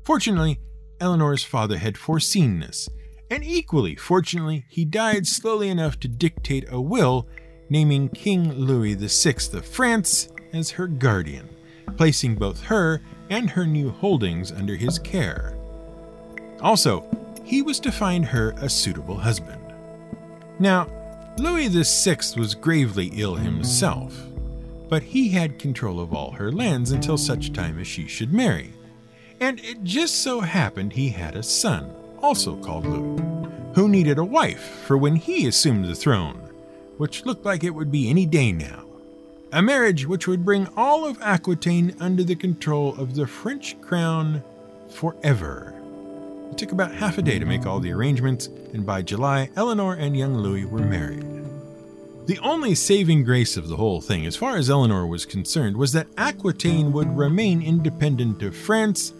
Fortunately, 0.04 0.58
Eleanor's 1.00 1.44
father 1.44 1.78
had 1.78 1.96
foreseen 1.96 2.60
this, 2.60 2.88
and 3.30 3.44
equally 3.44 3.94
fortunately, 3.94 4.64
he 4.68 4.84
died 4.84 5.26
slowly 5.26 5.68
enough 5.68 5.98
to 6.00 6.08
dictate 6.08 6.64
a 6.68 6.80
will 6.80 7.28
naming 7.70 8.08
King 8.08 8.52
Louis 8.52 8.94
VI 8.94 9.56
of 9.56 9.64
France 9.64 10.28
as 10.52 10.70
her 10.70 10.86
guardian, 10.86 11.48
placing 11.96 12.34
both 12.34 12.62
her 12.64 13.00
and 13.30 13.48
her 13.50 13.66
new 13.66 13.90
holdings 13.90 14.52
under 14.52 14.76
his 14.76 14.98
care. 14.98 15.56
Also, 16.60 17.08
he 17.44 17.62
was 17.62 17.80
to 17.80 17.90
find 17.90 18.24
her 18.26 18.50
a 18.58 18.68
suitable 18.68 19.16
husband. 19.16 19.62
Now, 20.58 20.88
Louis 21.38 21.68
VI 21.68 22.18
was 22.36 22.54
gravely 22.54 23.10
ill 23.14 23.36
himself, 23.36 24.14
but 24.88 25.02
he 25.02 25.30
had 25.30 25.58
control 25.58 25.98
of 25.98 26.12
all 26.12 26.32
her 26.32 26.52
lands 26.52 26.90
until 26.90 27.16
such 27.16 27.52
time 27.52 27.78
as 27.78 27.86
she 27.86 28.06
should 28.06 28.32
marry. 28.32 28.74
And 29.42 29.58
it 29.64 29.82
just 29.82 30.22
so 30.22 30.38
happened 30.38 30.92
he 30.92 31.08
had 31.08 31.34
a 31.34 31.42
son, 31.42 31.92
also 32.20 32.54
called 32.58 32.86
Louis, 32.86 33.20
who 33.74 33.88
needed 33.88 34.18
a 34.18 34.24
wife 34.24 34.62
for 34.86 34.96
when 34.96 35.16
he 35.16 35.48
assumed 35.48 35.84
the 35.84 35.96
throne, 35.96 36.48
which 36.96 37.26
looked 37.26 37.44
like 37.44 37.64
it 37.64 37.74
would 37.74 37.90
be 37.90 38.08
any 38.08 38.24
day 38.24 38.52
now. 38.52 38.84
A 39.50 39.60
marriage 39.60 40.06
which 40.06 40.28
would 40.28 40.44
bring 40.44 40.68
all 40.76 41.04
of 41.04 41.20
Aquitaine 41.20 41.96
under 41.98 42.22
the 42.22 42.36
control 42.36 42.94
of 42.94 43.16
the 43.16 43.26
French 43.26 43.80
crown 43.80 44.44
forever. 44.88 45.74
It 46.52 46.58
took 46.58 46.70
about 46.70 46.94
half 46.94 47.18
a 47.18 47.22
day 47.22 47.40
to 47.40 47.44
make 47.44 47.66
all 47.66 47.80
the 47.80 47.92
arrangements, 47.92 48.46
and 48.72 48.86
by 48.86 49.02
July, 49.02 49.50
Eleanor 49.56 49.94
and 49.94 50.16
young 50.16 50.36
Louis 50.36 50.66
were 50.66 50.78
married. 50.78 51.26
The 52.26 52.38
only 52.44 52.76
saving 52.76 53.24
grace 53.24 53.56
of 53.56 53.66
the 53.66 53.76
whole 53.76 54.00
thing, 54.00 54.24
as 54.24 54.36
far 54.36 54.56
as 54.56 54.70
Eleanor 54.70 55.04
was 55.04 55.26
concerned, 55.26 55.76
was 55.76 55.90
that 55.94 56.06
Aquitaine 56.16 56.92
would 56.92 57.16
remain 57.16 57.60
independent 57.60 58.40
of 58.44 58.56
France 58.56 59.12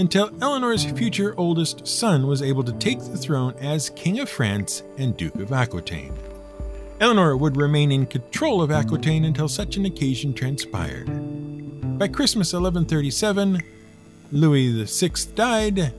until 0.00 0.30
Eleanor's 0.42 0.84
future 0.84 1.34
oldest 1.36 1.86
son 1.86 2.26
was 2.26 2.40
able 2.40 2.64
to 2.64 2.72
take 2.72 2.98
the 2.98 3.18
throne 3.18 3.54
as 3.60 3.90
King 3.90 4.18
of 4.18 4.30
France 4.30 4.82
and 4.96 5.14
Duke 5.14 5.36
of 5.36 5.52
Aquitaine. 5.52 6.14
Eleanor 7.00 7.36
would 7.36 7.58
remain 7.58 7.92
in 7.92 8.06
control 8.06 8.62
of 8.62 8.70
Aquitaine 8.70 9.26
until 9.26 9.46
such 9.46 9.76
an 9.76 9.84
occasion 9.84 10.32
transpired. 10.32 11.06
By 11.98 12.08
Christmas 12.08 12.54
1137, 12.54 13.60
Louis 14.32 14.84
VI 14.84 15.10
died, 15.34 15.94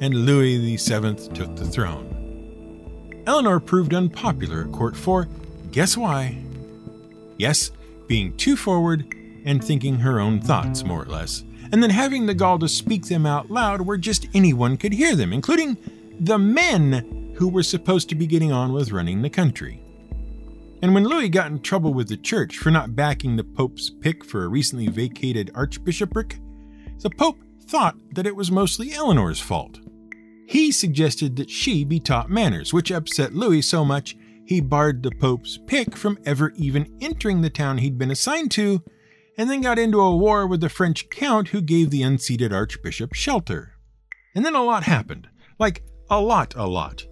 and 0.00 0.14
Louis 0.14 0.76
VII 0.76 1.14
took 1.34 1.54
the 1.54 1.66
throne. 1.66 3.22
Eleanor 3.26 3.60
proved 3.60 3.92
unpopular 3.92 4.62
at 4.62 4.72
court 4.72 4.96
for, 4.96 5.28
guess 5.70 5.94
why? 5.94 6.38
Yes, 7.36 7.70
being 8.06 8.34
too 8.38 8.56
forward 8.56 9.14
and 9.44 9.62
thinking 9.62 9.96
her 9.96 10.20
own 10.20 10.40
thoughts, 10.40 10.84
more 10.84 11.02
or 11.02 11.06
less, 11.06 11.44
and 11.72 11.82
then 11.82 11.90
having 11.90 12.26
the 12.26 12.34
gall 12.34 12.58
to 12.58 12.68
speak 12.68 13.06
them 13.06 13.26
out 13.26 13.50
loud 13.50 13.80
where 13.80 13.96
just 13.96 14.28
anyone 14.34 14.76
could 14.76 14.92
hear 14.92 15.16
them, 15.16 15.32
including 15.32 15.76
the 16.20 16.38
men 16.38 17.34
who 17.36 17.48
were 17.48 17.62
supposed 17.62 18.08
to 18.10 18.14
be 18.14 18.26
getting 18.26 18.52
on 18.52 18.72
with 18.72 18.92
running 18.92 19.22
the 19.22 19.30
country. 19.30 19.82
And 20.82 20.94
when 20.94 21.04
Louis 21.04 21.28
got 21.28 21.50
in 21.50 21.60
trouble 21.60 21.94
with 21.94 22.08
the 22.08 22.16
church 22.16 22.58
for 22.58 22.70
not 22.70 22.94
backing 22.94 23.36
the 23.36 23.44
Pope's 23.44 23.88
pick 23.88 24.24
for 24.24 24.44
a 24.44 24.48
recently 24.48 24.88
vacated 24.88 25.50
archbishopric, 25.54 26.38
the 27.00 27.10
Pope 27.10 27.38
thought 27.62 27.96
that 28.14 28.26
it 28.26 28.36
was 28.36 28.50
mostly 28.50 28.92
Eleanor's 28.92 29.40
fault. 29.40 29.78
He 30.46 30.70
suggested 30.72 31.36
that 31.36 31.48
she 31.48 31.84
be 31.84 32.00
taught 32.00 32.28
manners, 32.28 32.72
which 32.72 32.92
upset 32.92 33.32
Louis 33.32 33.62
so 33.62 33.84
much 33.84 34.16
he 34.44 34.60
barred 34.60 35.02
the 35.02 35.12
Pope's 35.12 35.58
pick 35.66 35.96
from 35.96 36.18
ever 36.26 36.52
even 36.56 36.98
entering 37.00 37.40
the 37.40 37.48
town 37.48 37.78
he'd 37.78 37.96
been 37.96 38.10
assigned 38.10 38.50
to, 38.52 38.82
and 39.36 39.48
then 39.48 39.60
got 39.60 39.78
into 39.78 40.00
a 40.00 40.16
war 40.16 40.46
with 40.46 40.60
the 40.60 40.68
French 40.68 41.08
count 41.08 41.48
who 41.48 41.60
gave 41.60 41.90
the 41.90 42.02
unseated 42.02 42.52
archbishop 42.52 43.14
shelter. 43.14 43.74
And 44.34 44.44
then 44.44 44.54
a 44.54 44.62
lot 44.62 44.84
happened. 44.84 45.28
Like, 45.58 45.82
a 46.10 46.20
lot, 46.20 46.54
a 46.56 46.66
lot. 46.66 47.06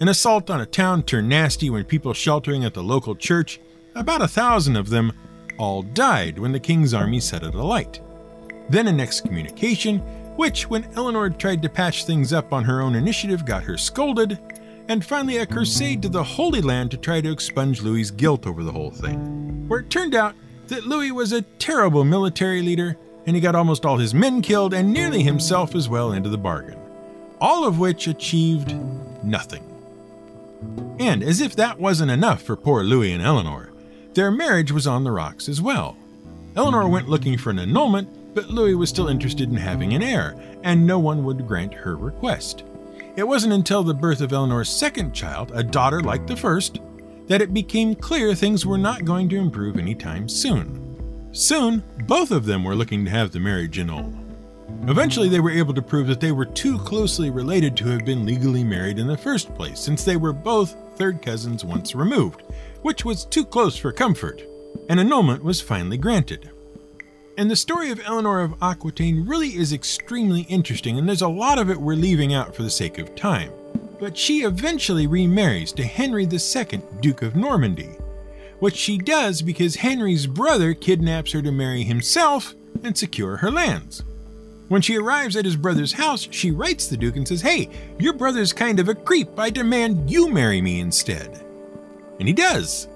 An 0.00 0.08
assault 0.08 0.50
on 0.50 0.60
a 0.60 0.66
town 0.66 1.02
turned 1.02 1.28
nasty 1.28 1.70
when 1.70 1.84
people 1.84 2.14
sheltering 2.14 2.64
at 2.64 2.74
the 2.74 2.82
local 2.82 3.14
church, 3.14 3.60
about 3.94 4.22
a 4.22 4.28
thousand 4.28 4.76
of 4.76 4.88
them, 4.88 5.12
all 5.58 5.82
died 5.82 6.38
when 6.38 6.52
the 6.52 6.60
king's 6.60 6.94
army 6.94 7.20
set 7.20 7.42
it 7.42 7.54
alight. 7.54 8.00
Then 8.70 8.88
an 8.88 9.00
excommunication, 9.00 9.98
which, 10.36 10.70
when 10.70 10.88
Eleanor 10.94 11.28
tried 11.28 11.60
to 11.62 11.68
patch 11.68 12.04
things 12.04 12.32
up 12.32 12.52
on 12.52 12.64
her 12.64 12.80
own 12.80 12.94
initiative, 12.94 13.44
got 13.44 13.64
her 13.64 13.76
scolded, 13.76 14.38
and 14.88 15.04
finally 15.04 15.36
a 15.36 15.46
crusade 15.46 16.02
to 16.02 16.08
the 16.08 16.24
Holy 16.24 16.62
Land 16.62 16.90
to 16.92 16.96
try 16.96 17.20
to 17.20 17.30
expunge 17.30 17.82
Louis's 17.82 18.10
guilt 18.10 18.46
over 18.46 18.62
the 18.62 18.72
whole 18.72 18.90
thing, 18.90 19.68
where 19.68 19.80
it 19.80 19.90
turned 19.90 20.14
out 20.14 20.34
that 20.70 20.86
Louis 20.86 21.12
was 21.12 21.32
a 21.32 21.42
terrible 21.42 22.04
military 22.04 22.62
leader, 22.62 22.96
and 23.26 23.36
he 23.36 23.42
got 23.42 23.54
almost 23.54 23.84
all 23.84 23.98
his 23.98 24.14
men 24.14 24.40
killed 24.40 24.72
and 24.72 24.92
nearly 24.92 25.22
himself 25.22 25.74
as 25.74 25.88
well 25.88 26.12
into 26.12 26.28
the 26.28 26.38
bargain, 26.38 26.78
all 27.40 27.66
of 27.66 27.78
which 27.78 28.06
achieved 28.06 28.74
nothing. 29.22 29.64
And 30.98 31.22
as 31.22 31.40
if 31.40 31.54
that 31.56 31.78
wasn't 31.78 32.10
enough 32.10 32.42
for 32.42 32.56
poor 32.56 32.82
Louis 32.82 33.12
and 33.12 33.22
Eleanor, 33.22 33.72
their 34.14 34.30
marriage 34.30 34.72
was 34.72 34.86
on 34.86 35.04
the 35.04 35.12
rocks 35.12 35.48
as 35.48 35.60
well. 35.60 35.96
Eleanor 36.56 36.88
went 36.88 37.08
looking 37.08 37.38
for 37.38 37.50
an 37.50 37.58
annulment, 37.58 38.34
but 38.34 38.48
Louis 38.50 38.74
was 38.74 38.88
still 38.88 39.08
interested 39.08 39.48
in 39.48 39.56
having 39.56 39.92
an 39.92 40.02
heir, 40.02 40.34
and 40.62 40.86
no 40.86 40.98
one 40.98 41.24
would 41.24 41.46
grant 41.46 41.74
her 41.74 41.96
request. 41.96 42.64
It 43.16 43.26
wasn't 43.26 43.52
until 43.52 43.82
the 43.82 43.94
birth 43.94 44.20
of 44.20 44.32
Eleanor's 44.32 44.68
second 44.68 45.12
child, 45.12 45.50
a 45.54 45.62
daughter 45.62 46.00
like 46.00 46.26
the 46.26 46.36
first, 46.36 46.78
that 47.30 47.40
it 47.40 47.54
became 47.54 47.94
clear 47.94 48.34
things 48.34 48.66
were 48.66 48.76
not 48.76 49.04
going 49.04 49.28
to 49.28 49.38
improve 49.38 49.78
anytime 49.78 50.28
soon. 50.28 51.30
Soon, 51.30 51.80
both 52.08 52.32
of 52.32 52.44
them 52.44 52.64
were 52.64 52.74
looking 52.74 53.04
to 53.04 53.10
have 53.12 53.30
the 53.30 53.38
marriage 53.38 53.78
annulled. 53.78 54.18
Eventually, 54.88 55.28
they 55.28 55.38
were 55.38 55.52
able 55.52 55.72
to 55.72 55.80
prove 55.80 56.08
that 56.08 56.18
they 56.18 56.32
were 56.32 56.44
too 56.44 56.76
closely 56.80 57.30
related 57.30 57.76
to 57.76 57.86
have 57.86 58.04
been 58.04 58.26
legally 58.26 58.64
married 58.64 58.98
in 58.98 59.06
the 59.06 59.16
first 59.16 59.54
place, 59.54 59.78
since 59.78 60.02
they 60.02 60.16
were 60.16 60.32
both 60.32 60.74
third 60.96 61.22
cousins 61.22 61.64
once 61.64 61.94
removed, 61.94 62.42
which 62.82 63.04
was 63.04 63.26
too 63.26 63.44
close 63.44 63.76
for 63.76 63.92
comfort. 63.92 64.42
An 64.88 64.98
annulment 64.98 65.44
was 65.44 65.60
finally 65.60 65.98
granted. 65.98 66.50
And 67.38 67.48
the 67.48 67.54
story 67.54 67.92
of 67.92 68.00
Eleanor 68.04 68.40
of 68.40 68.60
Aquitaine 68.60 69.24
really 69.24 69.50
is 69.50 69.72
extremely 69.72 70.40
interesting, 70.42 70.98
and 70.98 71.08
there's 71.08 71.22
a 71.22 71.28
lot 71.28 71.60
of 71.60 71.70
it 71.70 71.80
we're 71.80 71.94
leaving 71.94 72.34
out 72.34 72.56
for 72.56 72.64
the 72.64 72.70
sake 72.70 72.98
of 72.98 73.14
time. 73.14 73.52
But 74.00 74.16
she 74.16 74.42
eventually 74.44 75.06
remarries 75.06 75.72
to 75.72 75.84
Henry 75.84 76.24
II, 76.24 76.82
Duke 77.00 77.22
of 77.22 77.36
Normandy, 77.36 77.90
which 78.58 78.74
she 78.74 78.96
does 78.96 79.42
because 79.42 79.76
Henry's 79.76 80.26
brother 80.26 80.72
kidnaps 80.72 81.32
her 81.32 81.42
to 81.42 81.52
marry 81.52 81.84
himself 81.84 82.54
and 82.82 82.96
secure 82.96 83.36
her 83.36 83.50
lands. 83.50 84.02
When 84.68 84.80
she 84.80 84.96
arrives 84.96 85.36
at 85.36 85.44
his 85.44 85.56
brother's 85.56 85.92
house, 85.92 86.28
she 86.30 86.50
writes 86.50 86.86
the 86.86 86.96
Duke 86.96 87.16
and 87.16 87.26
says, 87.28 87.42
Hey, 87.42 87.68
your 87.98 88.12
brother's 88.12 88.52
kind 88.52 88.80
of 88.80 88.88
a 88.88 88.94
creep. 88.94 89.38
I 89.38 89.50
demand 89.50 90.10
you 90.10 90.32
marry 90.32 90.62
me 90.62 90.80
instead. 90.80 91.44
And 92.18 92.28
he 92.28 92.32
does, 92.32 92.88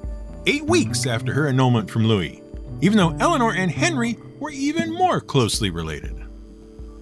eight 0.47 0.65
weeks 0.65 1.05
after 1.07 1.33
her 1.33 1.49
annulment 1.49 1.91
from 1.91 2.07
Louis, 2.07 2.43
even 2.81 2.97
though 2.97 3.17
Eleanor 3.19 3.55
and 3.55 3.71
Henry 3.71 4.17
were 4.39 4.51
even 4.51 4.93
more 4.93 5.21
closely 5.21 5.71
related. 5.71 6.15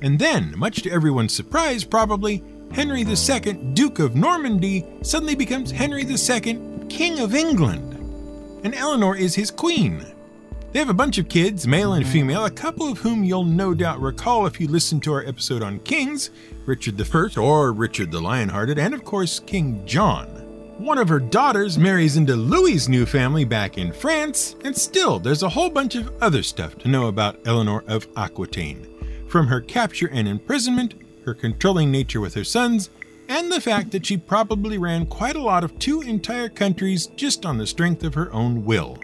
And 0.00 0.18
then, 0.18 0.54
much 0.56 0.82
to 0.82 0.90
everyone's 0.90 1.34
surprise, 1.34 1.84
probably, 1.84 2.42
Henry 2.72 3.02
II, 3.02 3.52
Duke 3.74 3.98
of 3.98 4.16
Normandy, 4.16 4.86
suddenly 5.02 5.34
becomes 5.34 5.70
Henry 5.70 6.04
II, 6.04 6.58
King 6.88 7.20
of 7.20 7.34
England. 7.34 7.92
And 8.64 8.74
Eleanor 8.74 9.14
is 9.16 9.34
his 9.34 9.50
queen. 9.50 10.06
They 10.72 10.78
have 10.78 10.88
a 10.88 10.94
bunch 10.94 11.18
of 11.18 11.28
kids, 11.28 11.66
male 11.66 11.92
and 11.92 12.06
female, 12.06 12.46
a 12.46 12.50
couple 12.50 12.88
of 12.88 12.96
whom 12.96 13.24
you'll 13.24 13.44
no 13.44 13.74
doubt 13.74 14.00
recall 14.00 14.46
if 14.46 14.58
you 14.58 14.68
listened 14.68 15.02
to 15.02 15.12
our 15.12 15.26
episode 15.26 15.62
on 15.62 15.80
kings 15.80 16.30
Richard 16.64 16.98
I 16.98 17.40
or 17.40 17.72
Richard 17.72 18.10
the 18.10 18.20
Lionhearted, 18.20 18.78
and 18.78 18.94
of 18.94 19.04
course, 19.04 19.40
King 19.40 19.84
John. 19.84 20.26
One 20.78 20.96
of 20.96 21.10
her 21.10 21.20
daughters 21.20 21.76
marries 21.76 22.16
into 22.16 22.34
Louis's 22.34 22.88
new 22.88 23.04
family 23.04 23.44
back 23.44 23.76
in 23.76 23.92
France, 23.92 24.56
and 24.64 24.74
still, 24.74 25.18
there's 25.18 25.42
a 25.42 25.48
whole 25.50 25.68
bunch 25.68 25.94
of 25.94 26.10
other 26.22 26.42
stuff 26.42 26.78
to 26.78 26.88
know 26.88 27.08
about 27.08 27.38
Eleanor 27.46 27.84
of 27.86 28.08
Aquitaine. 28.16 28.88
From 29.28 29.46
her 29.48 29.60
capture 29.60 30.08
and 30.10 30.26
imprisonment, 30.26 30.94
her 31.24 31.34
controlling 31.34 31.90
nature 31.90 32.20
with 32.20 32.34
her 32.34 32.44
sons, 32.44 32.90
and 33.28 33.50
the 33.50 33.60
fact 33.60 33.90
that 33.92 34.04
she 34.04 34.16
probably 34.16 34.78
ran 34.78 35.06
quite 35.06 35.36
a 35.36 35.42
lot 35.42 35.64
of 35.64 35.78
two 35.78 36.02
entire 36.02 36.48
countries 36.48 37.06
just 37.16 37.46
on 37.46 37.58
the 37.58 37.66
strength 37.66 38.04
of 38.04 38.14
her 38.14 38.32
own 38.32 38.64
will. 38.64 38.98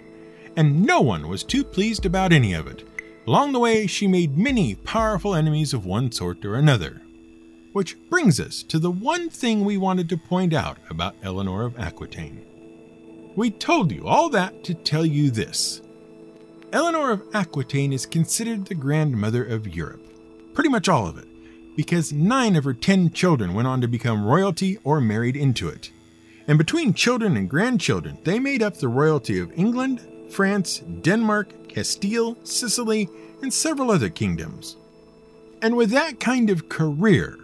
And 0.55 0.83
no 0.83 1.01
one 1.01 1.27
was 1.27 1.43
too 1.43 1.63
pleased 1.63 2.05
about 2.05 2.33
any 2.33 2.53
of 2.53 2.67
it. 2.67 2.87
Along 3.25 3.53
the 3.53 3.59
way, 3.59 3.87
she 3.87 4.07
made 4.07 4.37
many 4.37 4.75
powerful 4.75 5.35
enemies 5.35 5.73
of 5.73 5.85
one 5.85 6.11
sort 6.11 6.43
or 6.43 6.55
another. 6.55 7.01
Which 7.71 7.97
brings 8.09 8.39
us 8.39 8.63
to 8.63 8.79
the 8.79 8.91
one 8.91 9.29
thing 9.29 9.63
we 9.63 9.77
wanted 9.77 10.09
to 10.09 10.17
point 10.17 10.53
out 10.53 10.77
about 10.89 11.15
Eleanor 11.23 11.63
of 11.65 11.79
Aquitaine. 11.79 12.43
We 13.35 13.51
told 13.51 13.91
you 13.91 14.07
all 14.07 14.29
that 14.31 14.63
to 14.65 14.73
tell 14.73 15.05
you 15.05 15.31
this. 15.31 15.81
Eleanor 16.73 17.11
of 17.11 17.23
Aquitaine 17.33 17.93
is 17.93 18.05
considered 18.05 18.65
the 18.65 18.75
grandmother 18.75 19.45
of 19.45 19.75
Europe. 19.75 20.05
Pretty 20.53 20.69
much 20.69 20.89
all 20.89 21.07
of 21.07 21.17
it, 21.17 21.27
because 21.79 22.11
nine 22.11 22.57
of 22.57 22.65
her 22.65 22.73
ten 22.73 23.09
children 23.09 23.53
went 23.53 23.65
on 23.65 23.79
to 23.79 23.87
become 23.87 24.25
royalty 24.25 24.77
or 24.83 24.99
married 24.99 25.37
into 25.37 25.69
it. 25.69 25.89
And 26.45 26.57
between 26.57 26.93
children 26.93 27.37
and 27.37 27.49
grandchildren, 27.49 28.17
they 28.25 28.37
made 28.37 28.61
up 28.61 28.75
the 28.75 28.89
royalty 28.89 29.39
of 29.39 29.57
England, 29.57 30.05
France, 30.29 30.79
Denmark, 30.79 31.69
Castile, 31.69 32.35
Sicily, 32.43 33.07
and 33.41 33.53
several 33.53 33.91
other 33.91 34.09
kingdoms. 34.09 34.75
And 35.61 35.77
with 35.77 35.89
that 35.91 36.19
kind 36.19 36.49
of 36.49 36.67
career, 36.67 37.37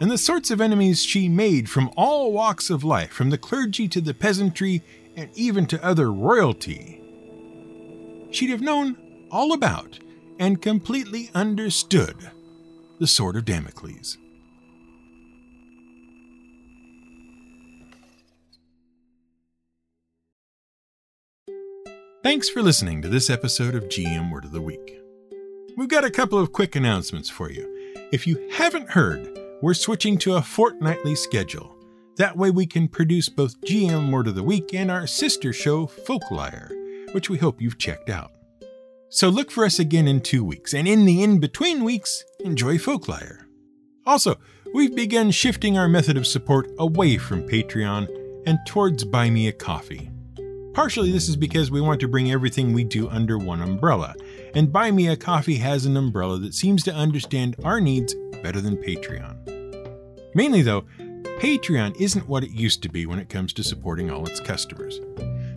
and 0.00 0.10
the 0.10 0.16
sorts 0.16 0.50
of 0.50 0.62
enemies 0.62 1.02
she 1.02 1.28
made 1.28 1.68
from 1.68 1.90
all 1.94 2.32
walks 2.32 2.70
of 2.70 2.82
life, 2.82 3.12
from 3.12 3.28
the 3.28 3.36
clergy 3.36 3.88
to 3.88 4.00
the 4.00 4.14
peasantry, 4.14 4.82
and 5.16 5.28
even 5.34 5.66
to 5.66 5.84
other 5.84 6.10
royalty, 6.10 6.98
she'd 8.30 8.48
have 8.48 8.62
known 8.62 8.96
all 9.30 9.52
about 9.52 9.98
and 10.38 10.62
completely 10.62 11.28
understood 11.34 12.30
the 13.02 13.08
Sword 13.08 13.34
of 13.34 13.44
Damocles. 13.44 14.16
Thanks 22.22 22.48
for 22.48 22.62
listening 22.62 23.02
to 23.02 23.08
this 23.08 23.28
episode 23.28 23.74
of 23.74 23.88
GM 23.88 24.30
Word 24.30 24.44
of 24.44 24.52
the 24.52 24.62
Week. 24.62 25.00
We've 25.76 25.88
got 25.88 26.04
a 26.04 26.12
couple 26.12 26.38
of 26.38 26.52
quick 26.52 26.76
announcements 26.76 27.28
for 27.28 27.50
you. 27.50 27.68
If 28.12 28.24
you 28.28 28.48
haven't 28.52 28.90
heard, 28.90 29.36
we're 29.60 29.74
switching 29.74 30.16
to 30.18 30.36
a 30.36 30.42
fortnightly 30.42 31.16
schedule. 31.16 31.76
That 32.18 32.36
way 32.36 32.52
we 32.52 32.66
can 32.66 32.86
produce 32.86 33.28
both 33.28 33.60
GM 33.62 34.12
Word 34.12 34.28
of 34.28 34.36
the 34.36 34.44
Week 34.44 34.72
and 34.74 34.92
our 34.92 35.08
sister 35.08 35.52
show, 35.52 35.88
Folkliar, 35.88 36.70
which 37.14 37.28
we 37.28 37.38
hope 37.38 37.60
you've 37.60 37.78
checked 37.78 38.10
out. 38.10 38.30
So 39.14 39.28
look 39.28 39.50
for 39.50 39.66
us 39.66 39.78
again 39.78 40.08
in 40.08 40.22
two 40.22 40.42
weeks, 40.42 40.72
and 40.72 40.88
in 40.88 41.04
the 41.04 41.22
in 41.22 41.38
between 41.38 41.84
weeks, 41.84 42.24
enjoy 42.44 42.78
Folkliar. 42.78 43.44
Also, 44.04 44.36
we've 44.74 44.94
begun 44.94 45.30
shifting 45.30 45.78
our 45.78 45.88
method 45.88 46.16
of 46.16 46.26
support 46.26 46.70
away 46.78 47.16
from 47.16 47.48
Patreon 47.48 48.08
and 48.46 48.58
towards 48.66 49.04
Buy 49.04 49.30
Me 49.30 49.48
a 49.48 49.52
Coffee. 49.52 50.10
Partially, 50.74 51.12
this 51.12 51.28
is 51.28 51.36
because 51.36 51.70
we 51.70 51.80
want 51.80 52.00
to 52.00 52.08
bring 52.08 52.32
everything 52.32 52.72
we 52.72 52.82
do 52.82 53.08
under 53.08 53.38
one 53.38 53.60
umbrella, 53.60 54.14
and 54.54 54.72
Buy 54.72 54.90
Me 54.90 55.08
a 55.08 55.16
Coffee 55.16 55.56
has 55.56 55.84
an 55.84 55.96
umbrella 55.96 56.38
that 56.38 56.54
seems 56.54 56.82
to 56.84 56.94
understand 56.94 57.56
our 57.62 57.80
needs 57.80 58.14
better 58.42 58.60
than 58.60 58.76
Patreon. 58.76 59.36
Mainly, 60.34 60.62
though, 60.62 60.82
Patreon 61.38 62.00
isn't 62.00 62.28
what 62.28 62.42
it 62.42 62.50
used 62.50 62.82
to 62.82 62.88
be 62.88 63.04
when 63.04 63.18
it 63.18 63.28
comes 63.28 63.52
to 63.52 63.62
supporting 63.62 64.10
all 64.10 64.26
its 64.26 64.40
customers. 64.40 65.00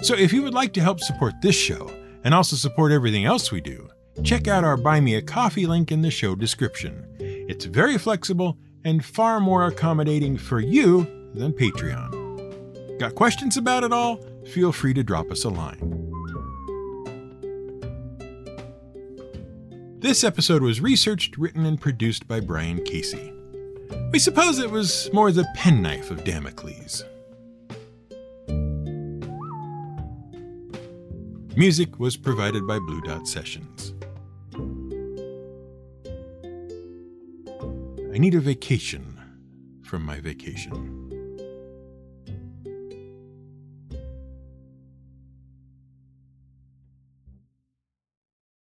So, 0.01 0.15
if 0.15 0.33
you 0.33 0.43
would 0.43 0.53
like 0.53 0.73
to 0.73 0.81
help 0.81 0.99
support 0.99 1.35
this 1.41 1.55
show 1.55 1.89
and 2.23 2.33
also 2.33 2.55
support 2.57 2.91
everything 2.91 3.25
else 3.25 3.51
we 3.51 3.61
do, 3.61 3.87
check 4.23 4.47
out 4.47 4.63
our 4.63 4.78
Buy 4.78 4.99
Me 4.99 5.15
a 5.15 5.21
Coffee 5.21 5.65
link 5.65 5.91
in 5.91 6.01
the 6.01 6.12
show 6.12 6.36
description. 6.36 7.06
It's 7.19 7.65
very 7.65 7.97
flexible 7.97 8.58
and 8.84 9.04
far 9.04 9.39
more 9.39 9.65
accommodating 9.65 10.38
for 10.38 10.60
you 10.60 11.06
than 11.34 11.54
Patreon. 11.54 12.99
Got 12.99 13.15
questions 13.15 13.58
about 13.58 13.84
it 13.84 13.91
all? 13.91 14.19
feel 14.45 14.71
free 14.71 14.93
to 14.93 15.04
drop 15.04 15.32
us 15.32 15.43
a 15.43 15.49
line. 15.49 16.01
This 19.99 20.23
episode 20.23 20.62
was 20.62 20.82
researched, 20.82 21.38
written, 21.38 21.65
and 21.65 21.82
produced 21.82 22.28
by 22.28 22.39
Brian 22.39 22.84
Casey. 22.84 23.34
We 24.12 24.19
suppose 24.19 24.60
it 24.60 24.69
was 24.69 25.10
more 25.13 25.32
the 25.32 25.47
penknife 25.56 26.12
of 26.12 26.23
Damocles. 26.23 27.04
Music 31.58 31.99
was 31.99 32.17
provided 32.17 32.67
by 32.67 32.78
Blue 32.80 33.01
Dot 33.01 33.28
Sessions. 33.28 33.93
I 38.15 38.17
need 38.17 38.34
a 38.34 38.39
vacation 38.39 39.19
from 39.84 40.06
my 40.06 40.21
vacation. 40.21 41.04